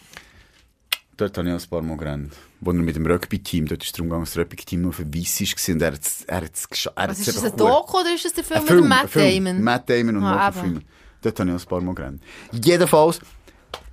[1.16, 2.32] Dort habe ich ein paar Mal gerannt.
[2.60, 5.04] Wo er mit dem Rugby-Team, dort ist es darum gegangen, dass das Rugby-Team nur für
[5.12, 6.96] Weiss war und er hat es, er hat es geschafft.
[6.96, 9.62] Was ist das, ein Doku oder ist das der Film mit dem Matt Damon?
[9.62, 10.52] Matt Damon und Ah.
[10.52, 10.84] Freeman.
[11.20, 12.22] Dort habe ich ein paar Mal gerannt.
[12.52, 13.20] Jedenfalls,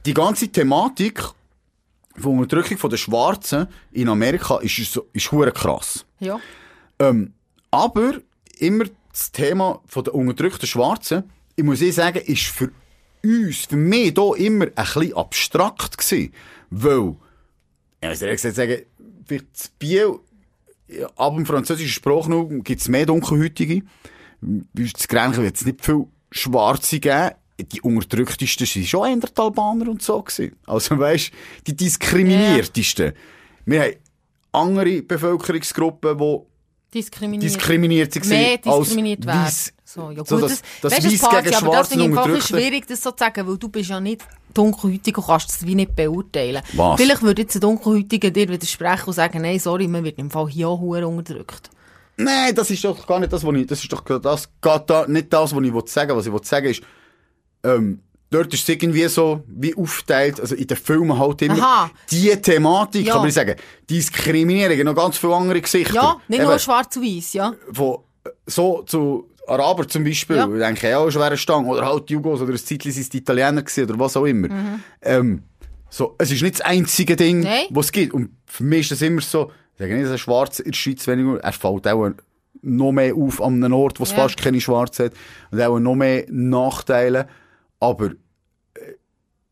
[0.05, 1.21] die ganze Thematik
[2.19, 6.05] von Unterdrückung der Schwarzen in Amerika ist, ist hure krass.
[6.19, 6.39] Ja.
[6.99, 7.33] Ähm,
[7.71, 8.19] aber
[8.57, 11.23] immer das Thema von der unterdrückten Schwarzen,
[11.55, 12.71] ich muss eh sagen, ist für
[13.23, 16.33] uns, für mich hier immer ein bisschen abstrakt gewesen.
[16.69, 17.15] Weil,
[18.03, 18.81] ja, ich ehrlich gesagt sagen,
[19.25, 20.19] vielleicht in Biel,
[21.15, 23.83] ab dem französischen Sprachraum gibt es mehr Dunkelhäutige.
[24.41, 27.31] Bei uns Grenchen wird es nicht viel Schwarze geben.
[27.65, 30.55] Die unterdrücktesten sind schon eher die Albaner und so gewesen.
[30.65, 31.31] Also weisst,
[31.67, 33.13] die diskriminiertesten.
[33.65, 33.93] Wir haben
[34.51, 36.39] andere Bevölkerungsgruppen, die
[36.99, 37.43] Diskriminiert.
[37.43, 38.29] diskriminiert waren.
[38.29, 39.43] Mehr als diskriminiert werden.
[39.43, 39.73] weiss.
[39.85, 42.01] So, ja, So, gut, das- das, das weißt, Weiss gegen ja, aber das Schwarz ich
[42.01, 44.21] einfach schwierig, das so zu sagen, weil du bist ja nicht
[44.53, 46.61] dunkelhäutig und kannst das wie nicht beurteilen.
[46.73, 46.99] Was?
[46.99, 50.47] Vielleicht würde jetzt ein Dunkelhäutiger dir widersprechen und sagen, nein, sorry, man wird im Fall
[50.49, 51.69] hier auch unterdrückt.
[52.17, 54.49] Nein, das ist doch gar nicht das, was ich, das ist doch das,
[54.87, 56.81] da, nicht das, was ich will sagen Was ich will sagen ist,
[57.63, 57.99] ähm,
[58.29, 61.91] dort ist es irgendwie so, wie aufteilt, also in den Filmen halt immer, Aha.
[62.11, 63.15] die Thematik, Ja.
[63.15, 63.55] aber ich sagen,
[63.89, 65.93] Diskriminierung, noch ganz viele andere Gesichter.
[65.93, 67.53] Ja, nicht Eben, nur schwarz und weiß, ja.
[67.73, 70.47] Von, äh, so zu Araber zum Beispiel, Ja.
[70.47, 73.63] ich denke, ja, schwere Stange, oder halt Jugos, oder ein Zeitchen sind es die Italiener
[73.63, 74.47] gewesen, oder was auch immer.
[75.01, 75.41] Ähm,
[75.89, 77.43] so, es ist nicht das einzige Ding, Mhm.
[77.43, 77.65] Nein.
[77.71, 78.13] was es gibt.
[78.13, 80.77] Und für mich ist das immer so, ich sage nicht, dass ein Schwarzer in der
[80.77, 82.11] Schweiz weniger, er fällt auch
[82.61, 84.17] noch mehr auf an einem Ort, wo es Ja.
[84.17, 85.13] fast keine Schwarze hat,
[85.51, 87.27] und auch noch mehr Nachteile.
[87.79, 88.11] Aber,
[88.75, 88.93] äh,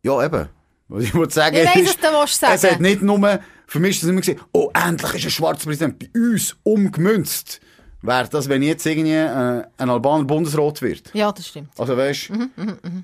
[0.03, 0.49] ja, eben.
[0.89, 2.53] Was ich wollte sagen Ich weiss, ist, was du willst sagen.
[2.55, 5.65] es hat nicht nur, für mich ist das immer gesehen, oh, endlich ist ein schwarzer
[5.65, 7.59] Präsident bei uns umgemünzt.
[8.01, 11.13] Wäre das, wenn jetzt irgendwie äh, ein Albaner Bundesrat wird.
[11.13, 11.69] Ja, das stimmt.
[11.77, 13.03] Also weißt Mhm,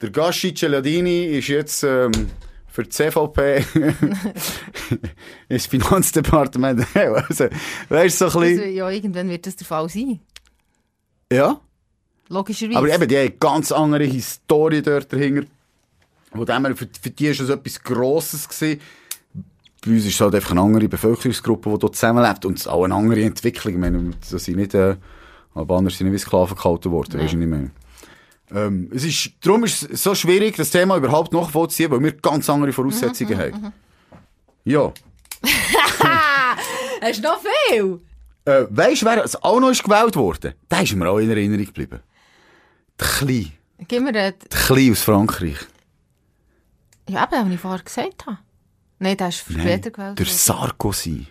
[0.00, 2.12] der Gasci Celadini ist jetzt ähm,
[2.68, 3.64] für die CVP
[5.48, 6.86] ins Finanzdepartement.
[6.94, 7.46] also,
[7.88, 8.74] weißt du, so ein bisschen.
[8.74, 10.20] ja, irgendwann wird das der Fall sein.
[11.32, 11.60] Ja.
[12.28, 12.78] Logischerweise.
[12.78, 15.46] Aber eben, die haben ganz andere Historie dort dahinter.
[16.32, 18.80] Wo dem, für, für die ist das etwas Grosses gewesen.
[19.84, 22.44] Bei uns ist es halt einfach eine andere Bevölkerungsgruppe, die dort zusammenlebt.
[22.44, 23.74] Und es ist auch eine andere Entwicklung.
[23.74, 24.96] Ich meine, das sind nicht, äh,
[25.54, 27.20] Albaner sind nicht wie Sklaven gehalten worden.
[27.20, 27.70] Weisst du, was ich meine?
[28.54, 32.48] Ähm, es ist, darum ist es so schwierig, das Thema überhaupt nachvollziehen, weil wir ganz
[32.48, 33.72] andere Voraussetzungen haben.
[34.64, 34.92] Ja.
[37.00, 38.00] Hast du noch viel?
[38.44, 40.54] Äh, weisst du, wer es auch noch ist gewählt worden?
[40.70, 42.00] Der ist mir auch in Erinnerung geblieben.
[43.00, 43.52] Der Klein.
[43.88, 44.34] Gib mir den.
[44.40, 45.58] Der Klein aus Frankreich.
[47.08, 48.38] Ja, eben, was ich vorher gesagt habe.
[48.98, 50.18] Nein, der ist später gewählt.
[50.18, 50.26] Der.
[50.26, 51.26] Sarkozy.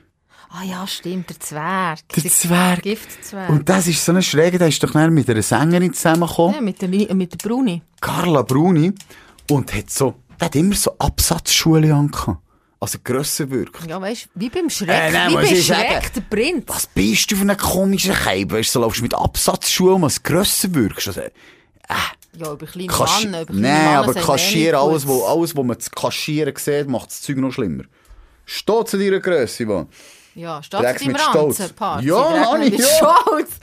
[0.49, 1.99] Ah ja, stimmt, der Zwerg.
[2.15, 2.83] Der Zwerg.
[2.83, 3.49] Giftzwerg.
[3.49, 6.81] Und das ist so eine Schräge, der ist doch mit einer Sängerin zusammengekommen, Ja, mit
[6.81, 7.81] der, mit der Bruni.
[7.99, 8.93] Carla Bruni,
[9.51, 12.39] und hat so, der hat immer so Absatzschuhe angehabt.
[12.79, 13.89] Also grössenwirkend.
[13.89, 14.89] Ja, weißt du, wie beim Schreck.
[14.89, 15.55] Äh, nein, wie beim.
[15.55, 16.63] Schreck, der Prinz.
[16.67, 18.51] Was bist du für ein komischer Keib?
[18.51, 21.07] Weißt du, so laufst du mit Absatzschuhen, was grösser wirkst.
[21.07, 21.21] Also,
[22.37, 25.79] Ja, über kleine Kaschi Männer, über kleine Nein, aber kaschieren, alles, wo, alles, wo man
[25.79, 27.83] zu kaschieren sieht, macht das Zeug noch schlimmer.
[28.45, 29.87] Steht zu deiner Grösse, Mann.
[30.35, 31.59] Ja, Träg's zu deinem Stolz.
[31.59, 32.05] Ranzenparty.
[32.07, 32.85] Ja, Mann, mit ja.
[32.85, 33.51] Stolz.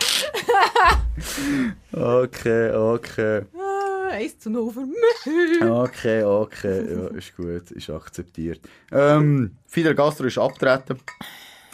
[1.92, 3.42] Okay, okay.
[3.56, 5.62] Ah, Eins zu null für mich.
[5.62, 8.60] Okay, okay, ja, ist gut, ist akzeptiert.
[8.90, 10.98] Ähm, Fidel Castro ist abgetreten.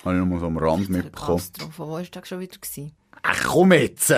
[0.04, 1.38] Habe ich noch mal so am Rand mitbekommen.
[1.38, 2.58] Castro, von wo war der schon wieder?
[2.58, 2.92] Gewesen?
[3.22, 4.12] Ach, komm jetzt!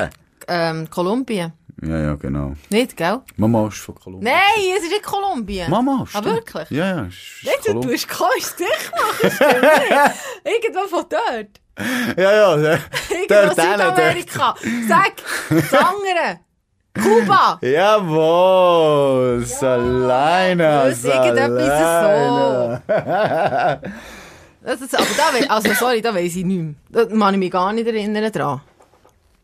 [0.49, 1.53] Ähm, Kolumbien.
[1.83, 2.53] Ja, genau.
[2.71, 3.21] Nicht, gell?
[3.37, 4.33] Mama ist von Kolumbien.
[4.33, 5.71] Nein, es ist nicht Kolumbien.
[5.71, 6.25] Mama, Ah, stimmt.
[6.27, 6.71] wirklich?
[6.71, 9.31] Ja, ja, ist, ist Nicht, du tust komisch dich machen.
[10.45, 11.61] Irgendwo von dort.
[12.19, 13.55] Ja, ja, Irgendwo.
[13.63, 14.55] Südamerika.
[14.89, 15.13] Sag,
[15.49, 16.41] das andere.
[16.93, 17.59] Kuba.
[17.63, 22.81] Jawohl, Salina, ist irgendetwas.
[24.63, 26.75] Das ist, aber da, also sorry, da weiss ich nicht mehr.
[26.91, 28.61] Da kann ich mich gar nicht erinnern dran.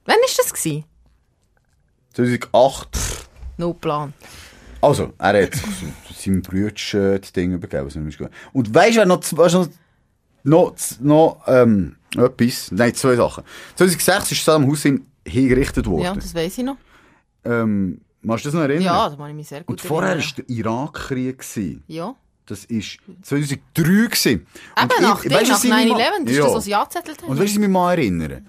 [0.04, 0.52] Wann war das?
[0.52, 0.84] Gewesen?
[2.16, 2.88] 2008.
[3.58, 4.12] No Plan.
[4.80, 5.54] Also, er hat
[6.14, 6.42] seinem
[6.94, 7.86] äh, das Ding übergeben.
[7.86, 8.20] was nicht.
[8.52, 9.68] Und weißt du, noch, weißt du,
[10.44, 12.70] noch, noch, ähm, etwas?
[12.72, 13.44] Nein, zwei Sachen.
[13.76, 16.02] 2006 ist Saddam Hussein hingerichtet worden.
[16.04, 16.76] Ja, das weiss ich noch.
[17.44, 18.82] ähm, Machst du das noch erinnern?
[18.82, 20.26] Ja, da kann ich mich sehr gut Und vorher erinnern.
[20.36, 21.44] war der Irakkrieg.
[21.86, 22.14] Ja.
[22.46, 22.80] Das war
[23.22, 23.58] 2003.
[23.82, 24.46] gewesen.
[24.76, 26.44] Und Eben, nach, ich- nach ich mich 9-11, mal- das ist Ja.
[26.44, 27.28] das, was sie angezettelt haben.
[27.30, 28.42] Und weißt du, was ich mich mal erinnere?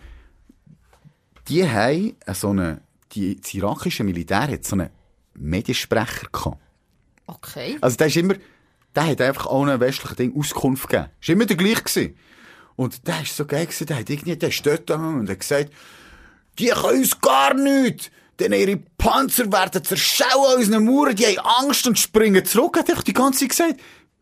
[1.47, 2.81] Die haben so eine,
[3.13, 4.89] die, das irakische Militär hat so einen
[5.35, 6.57] Mediensprecher gehabt.
[7.27, 7.77] Okay.
[7.81, 8.35] Also der ist immer,
[8.95, 11.09] der hat einfach allen westlichen Dingen Auskunft gegeben.
[11.21, 12.17] Ist immer der gleiche gewesen.
[12.75, 15.71] Und der ist so geil gewesen, der hat irgendwie, der ist dort und hat gesagt,
[16.59, 18.11] die können uns gar nichts.
[18.39, 22.89] Denn ihre Panzer werden zerschauen an unseren Mauern, die haben Angst und springen zurück, hat
[22.89, 23.79] er die ganze Zeit gesagt.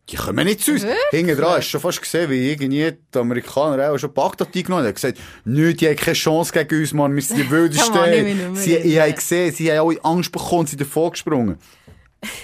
[0.10, 0.86] Die kommen nicht zu uns.
[1.10, 4.80] Hinten dran hast du schon fast gesehen, wie irgendwie die Amerikaner auch schon Bagdad eingenommen
[4.80, 4.86] haben.
[4.86, 8.14] Er hat gesagt, nö, die haben keine Chance gegen uns, Mann, wir sind die wildesten.
[8.14, 11.58] Ich nicht sie, ich habe gesehen, sie haben alle Angst bekommen und sind davor gesprungen.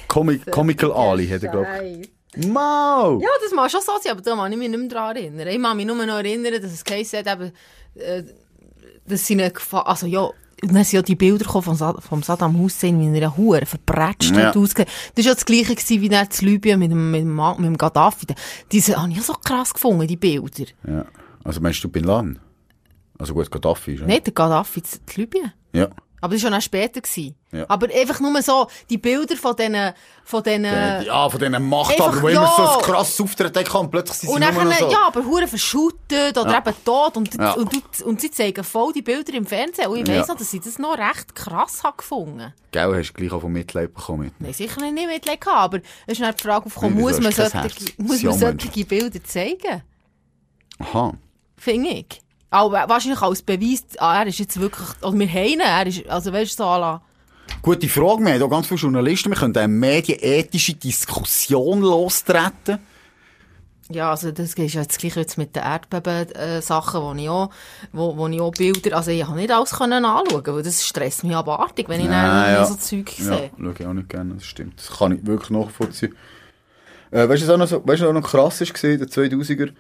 [0.08, 2.10] Comic, Comical Ali, hat er gesagt.
[2.48, 3.20] Mau!
[3.20, 5.48] Ja, das mag schon so sein, aber da kann ich mich nicht mehr daran erinnern.
[5.48, 7.52] Ich kann mich nur noch erinnern, dass es geheißen hat, eben,
[7.96, 8.24] äh,
[9.06, 10.30] dass sie eine Gefahr, also ja,
[10.62, 14.48] dann sind ja die Bilder von, vom Saddam Hussein, wie er eine Hure verbretscht Ja.
[14.54, 14.56] hat.
[14.56, 14.86] Das war
[15.16, 18.28] ja das Gleiche gewesen, wie dann in Libyen mit dem, mit dem, mit dem Gaddafi.
[18.72, 20.66] Diese habe ich ja so krass gefunden, die Bilder.
[20.88, 21.06] Ja.
[21.44, 22.40] Also meinst du Bin Laden?
[23.18, 24.06] Also gut, Gaddafi ist ja.
[24.08, 25.52] Nicht der Gaddafi in Libyen.
[25.74, 25.90] Ja.
[26.22, 27.02] Aber das war schon auch später.
[27.02, 27.36] Gewesen.
[27.52, 27.66] Ja.
[27.68, 29.92] Aber einfach nur so, die Bilder von diesen,
[30.24, 32.54] von diesen, Äh, ja, von diesen Machthabern, die immer ja.
[32.56, 34.90] so ein krasses Auftreten haben, plötzlich sind sie Und dann, so.
[34.92, 36.58] ja, aber hure verschüttet oder Ja.
[36.60, 37.18] eben tot.
[37.18, 37.54] Und, Ja.
[37.54, 39.88] und, du- und sie zeigen voll die Bilder im Fernsehen.
[39.90, 42.54] Und ich weiss noch, dass ich das noch recht krass habe gefunden.
[42.72, 44.26] Gell, hast du gleich auch von Mitleid bekommen.
[44.26, 44.40] mit.
[44.40, 47.58] Nein, sicher nicht Mitleid gehabt, aber es ist dann die Frage aufgekommen, muss man, solche,
[47.98, 49.82] muss man solche Bilder zeigen?
[50.80, 51.14] Aha.
[51.58, 52.21] Finde ich.
[52.52, 56.08] Aber wahrscheinlich als Beweis, ah, er ist jetzt wirklich, oder wir haben ihn, er ist,
[56.08, 57.02] also weißt du, so à la,
[57.62, 58.24] Gute Frage.
[58.24, 59.30] Wir haben hier ganz viele Journalisten.
[59.30, 62.80] Wir können eine medienethische Diskussion lostreten.
[63.90, 67.50] Ja, also das ist ja das Gleiche jetzt mit den Erdbeben-Sachen, wo ich auch,
[67.92, 71.24] wo, wo ich auch Bilder, also ich habe nicht alles können anschauen, weil das stresst
[71.24, 72.66] mich abartig, wenn ich dann ja.
[72.66, 73.52] so Zeug Ja, sehe.
[73.58, 74.80] schaue ich auch nicht gerne, das stimmt.
[74.80, 76.16] Das kann ich wirklich nachvollziehen.
[77.12, 79.72] Äh, weißt du, was auch noch, so, weißt, was auch noch krass gewesen, der 2000er,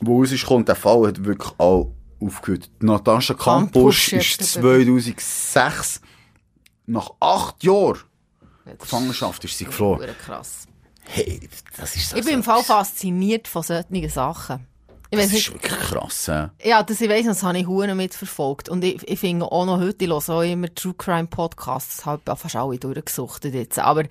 [0.00, 2.70] wo raus ist, kommt, der Fall hat wirklich auch aufgehört.
[2.80, 4.62] Natascha Campus ist eben.
[4.62, 6.00] 2006,
[6.86, 8.00] nach acht Jahren
[8.78, 10.08] Gefangenschaft, ist sie geflohen.
[10.24, 10.66] Krass.
[11.04, 14.66] Hey, das ist so Ich bin im Fall fasziniert von solchen Sachen.
[15.10, 16.50] Ich Das ist wirklich krass, ja.
[16.64, 18.68] ja, das, ich weiss, das habe ich Huren mitverfolgt.
[18.68, 22.06] Und ich, ich finde auch noch heute, ich höre auch immer True Crime Podcasts, das
[22.06, 23.78] habe ich fast alle durchgesuchtet jetzt.
[23.78, 24.02] Aber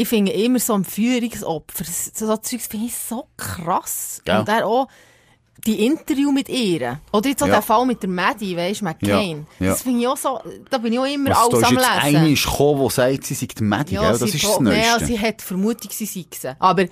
[0.00, 4.22] ich finde immer so ein Führungsopfer, so, so Zeugs finde ich so krass.
[4.24, 4.38] Gell?
[4.38, 4.88] Und dann auch
[5.66, 7.00] die Interview mit ihr.
[7.12, 7.54] Oder jetzt auch Ja.
[7.54, 9.46] der Fall mit der Maddie, weisst du, McCain.
[9.58, 9.72] Ja, ja.
[9.72, 10.40] Das finde ich auch so,
[10.70, 12.16] da bin ich auch immer Was, alles am jetzt Lesen.
[12.16, 14.02] eine ist gekommen, die sagt, sie sei die Maddie, gell?
[14.02, 14.80] Das ist das Neueste.
[14.86, 16.48] Ja, sie hat Vermutung, sie sei sie.
[16.58, 16.90] Aber ich,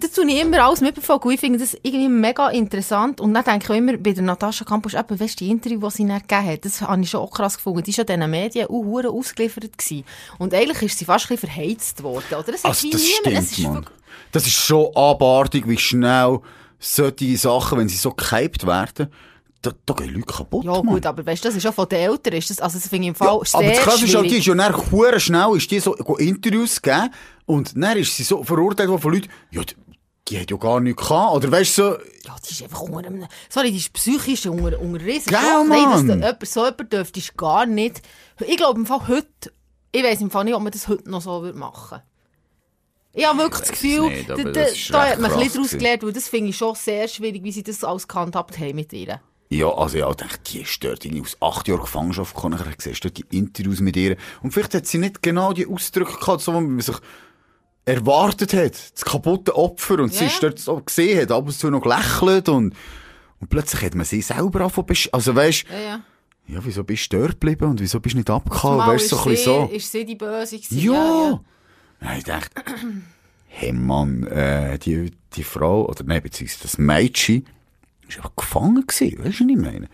[0.00, 1.28] das tue ich immer alles mitverfolgen.
[1.28, 3.20] und Ich finde das irgendwie mega interessant.
[3.20, 5.80] Und dann denke ich auch immer bei der Natascha Campus, eben, weißt du, die Interview,
[5.80, 7.82] die sie dann gegeben hat, das habe ich schon auch krass gefunden.
[7.82, 9.76] Die war ja diesen Medien auch ausgeliefert.
[9.76, 10.04] Gewesen.
[10.38, 12.24] Und eigentlich ist sie fast ein bisschen verheizt worden.
[12.32, 12.52] Oder?
[12.52, 13.90] Das, hat Also wie das niemand- es stimmt,
[14.32, 16.40] Das ist schon abartig, wie schnell
[16.80, 19.08] solche Sachen, wenn sie so gehypt werden,
[19.62, 21.98] da, da gehen Leute kaputt, Ja, gut, aber weißt du, das ist auch von den
[21.98, 22.32] Eltern.
[22.32, 24.30] Ist das, also, das finde ich im Fall Ja, sehr aber das Krasse ist halt,
[24.30, 27.10] die ist ja dann schnell, ist die so Interviews gegeben,
[27.44, 29.60] und dann ist sie so verurteilt worden von Leuten, ja,
[30.28, 31.90] die, hat ja gar nichts gehabt, oder weißt du, so,
[32.24, 35.68] Ja, die ist einfach unter einem, sorry, die ist psychisch unter, unter riesen Gell.
[35.68, 38.00] Nein, dass da jemand, so jemand dürfte ist gar nicht.
[38.46, 39.52] Ich glaube im Fall heute,
[39.92, 42.00] ich weiss im Fall nicht, ob man das heute noch so würde machen
[43.12, 46.12] ich habe wirklich das Gefühl, nicht, da, da, hat man ein bisschen daraus gelernt, weil
[46.12, 49.20] das finde ich schon sehr schwierig, wie sie das alles gehandhabt haben mit ihr.
[49.50, 53.08] ja, also ich dachte, die ist dort irgendwie aus acht Jahren Gefangenschaft gekommen, siehst du
[53.10, 56.54] dort die Interviews mit ihr, und vielleicht hat sie nicht genau die Ausdrücke gehabt, so,
[56.54, 56.96] wie man sich
[57.84, 60.30] erwartet hat, das kaputte Opfer, und sie Ja.
[60.30, 62.74] ist dort so gesehen, hat ab und zu noch gelächelt, und,
[63.40, 66.00] und plötzlich hat man sie selber angefangen, also weisst, Ja, ja.
[66.46, 69.16] ja, wieso bist du dort geblieben, und wieso bist du nicht abgehauen, Mal weisst, so
[69.18, 69.74] ein bisschen sie, so.
[69.74, 70.78] ist sie die Böse gewesen?
[70.78, 70.92] Ja!
[70.92, 71.40] ja.
[72.02, 72.62] Ja, ich dachte,
[73.48, 77.46] hey Mann, äh, die, die Frau, oder nein, beziehungsweise das Mädchen,
[78.08, 79.88] ist einfach gefangen gewesen, weißt du, was ich meine?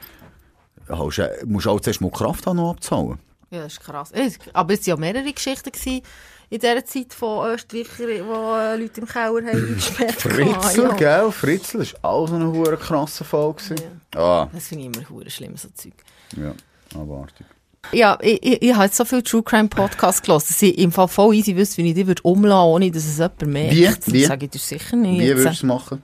[0.86, 3.18] Du äh, musst auch zuerst mal Kraft haben, noch abzahlen.
[3.50, 4.12] Ja, das ist krass.
[4.52, 6.02] Aber es waren ja mehrere Geschichten gewesen
[6.48, 10.92] in dieser Zeit von Österreichern, die äh, Leute im Keller haben eingesperrt Fritzl, ja.
[10.94, 11.32] gell?
[11.32, 14.00] Fritzl, war auch so ein hoher krasser Fall gewesen.
[14.14, 15.94] Ah, Das finde ich immer hure schlimm, so Zeug.
[16.36, 16.54] ja,
[16.94, 17.46] abartig.
[17.93, 20.93] Ja, ich, ich, ich habe jetzt so viele True Crime Podcasts gelesen, dass ich im
[20.93, 23.74] Fall voll easy wüsste, wie ich die würde umlassen, ohne dass es jemand merkt.
[23.74, 23.84] Wie?
[23.84, 24.24] Das Wie?
[24.24, 25.20] sage ich dir sicher nicht.
[25.20, 26.03] Wie würdest du es machen?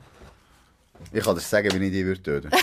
[1.12, 2.51] Ich kann dir sagen, wie ich dich würde töten.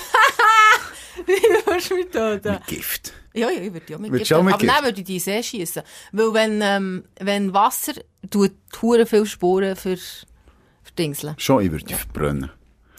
[1.26, 1.34] Wie
[1.66, 2.54] würdest du mich töten?
[2.54, 3.14] Mit Gift.
[3.34, 4.72] Ja, ja, ich würde ja mit Gift Aber Gift?
[4.72, 5.84] dann würde ich die See schiessen.
[6.14, 7.94] Weil wenn, ähm, wenn Wasser
[8.30, 11.36] tut hure viele Spuren für, für Dingseln.
[11.38, 12.52] Schon, ich würde dich verbrennen.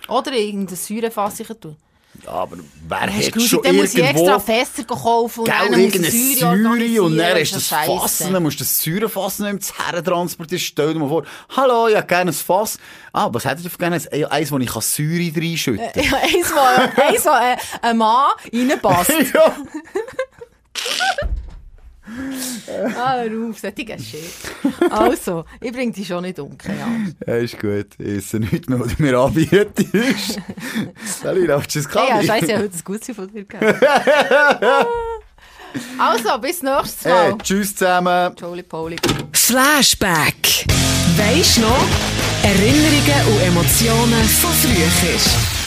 [0.08, 1.76] Oder irgendein Säurefass tun.
[2.26, 2.56] Aber
[2.88, 4.38] wer Hast hat schon dann muss ich extra irgendwo...
[4.40, 7.98] Fässer kaufen und Gell, dann muss Säure und dann ist so das Scheisse.
[7.98, 10.60] Fass, dann musst du das Säurefass noch im Herren transportieren.
[10.60, 11.24] Stell dir mal vor,
[11.56, 12.78] hallo, ich hätte gerne ein Fass.
[13.12, 13.96] Ah, was hättet ihr für gerne?
[13.96, 16.04] Ein- Eins, wo ich Säure reinschütten kann.
[16.04, 19.10] Ja, eins, wo, eins, wo äh, ein Mann reinpasst.
[19.34, 19.56] ja.
[22.96, 24.90] Ah, hör auf, solche Shit.
[24.90, 27.16] Also, ich bringe dich schon nicht um, keine Angst.
[27.26, 27.86] Ja, ist gut.
[27.98, 30.40] Ich esse nichts mehr, was du mir anbietest.
[31.22, 32.26] Salina, das Hey, ja, Kaffee?
[32.26, 33.46] scheiße, ich habe heute ein Gutes von dir.
[35.98, 37.26] Also, bis nächstes Mal.
[37.26, 38.34] Hey, tschüss zusammen.
[38.40, 38.96] Jolie Poli.
[39.32, 40.66] Flashback.
[41.16, 41.86] Weisst noch?
[42.42, 45.59] Erinnerungen und Emotionen von früher.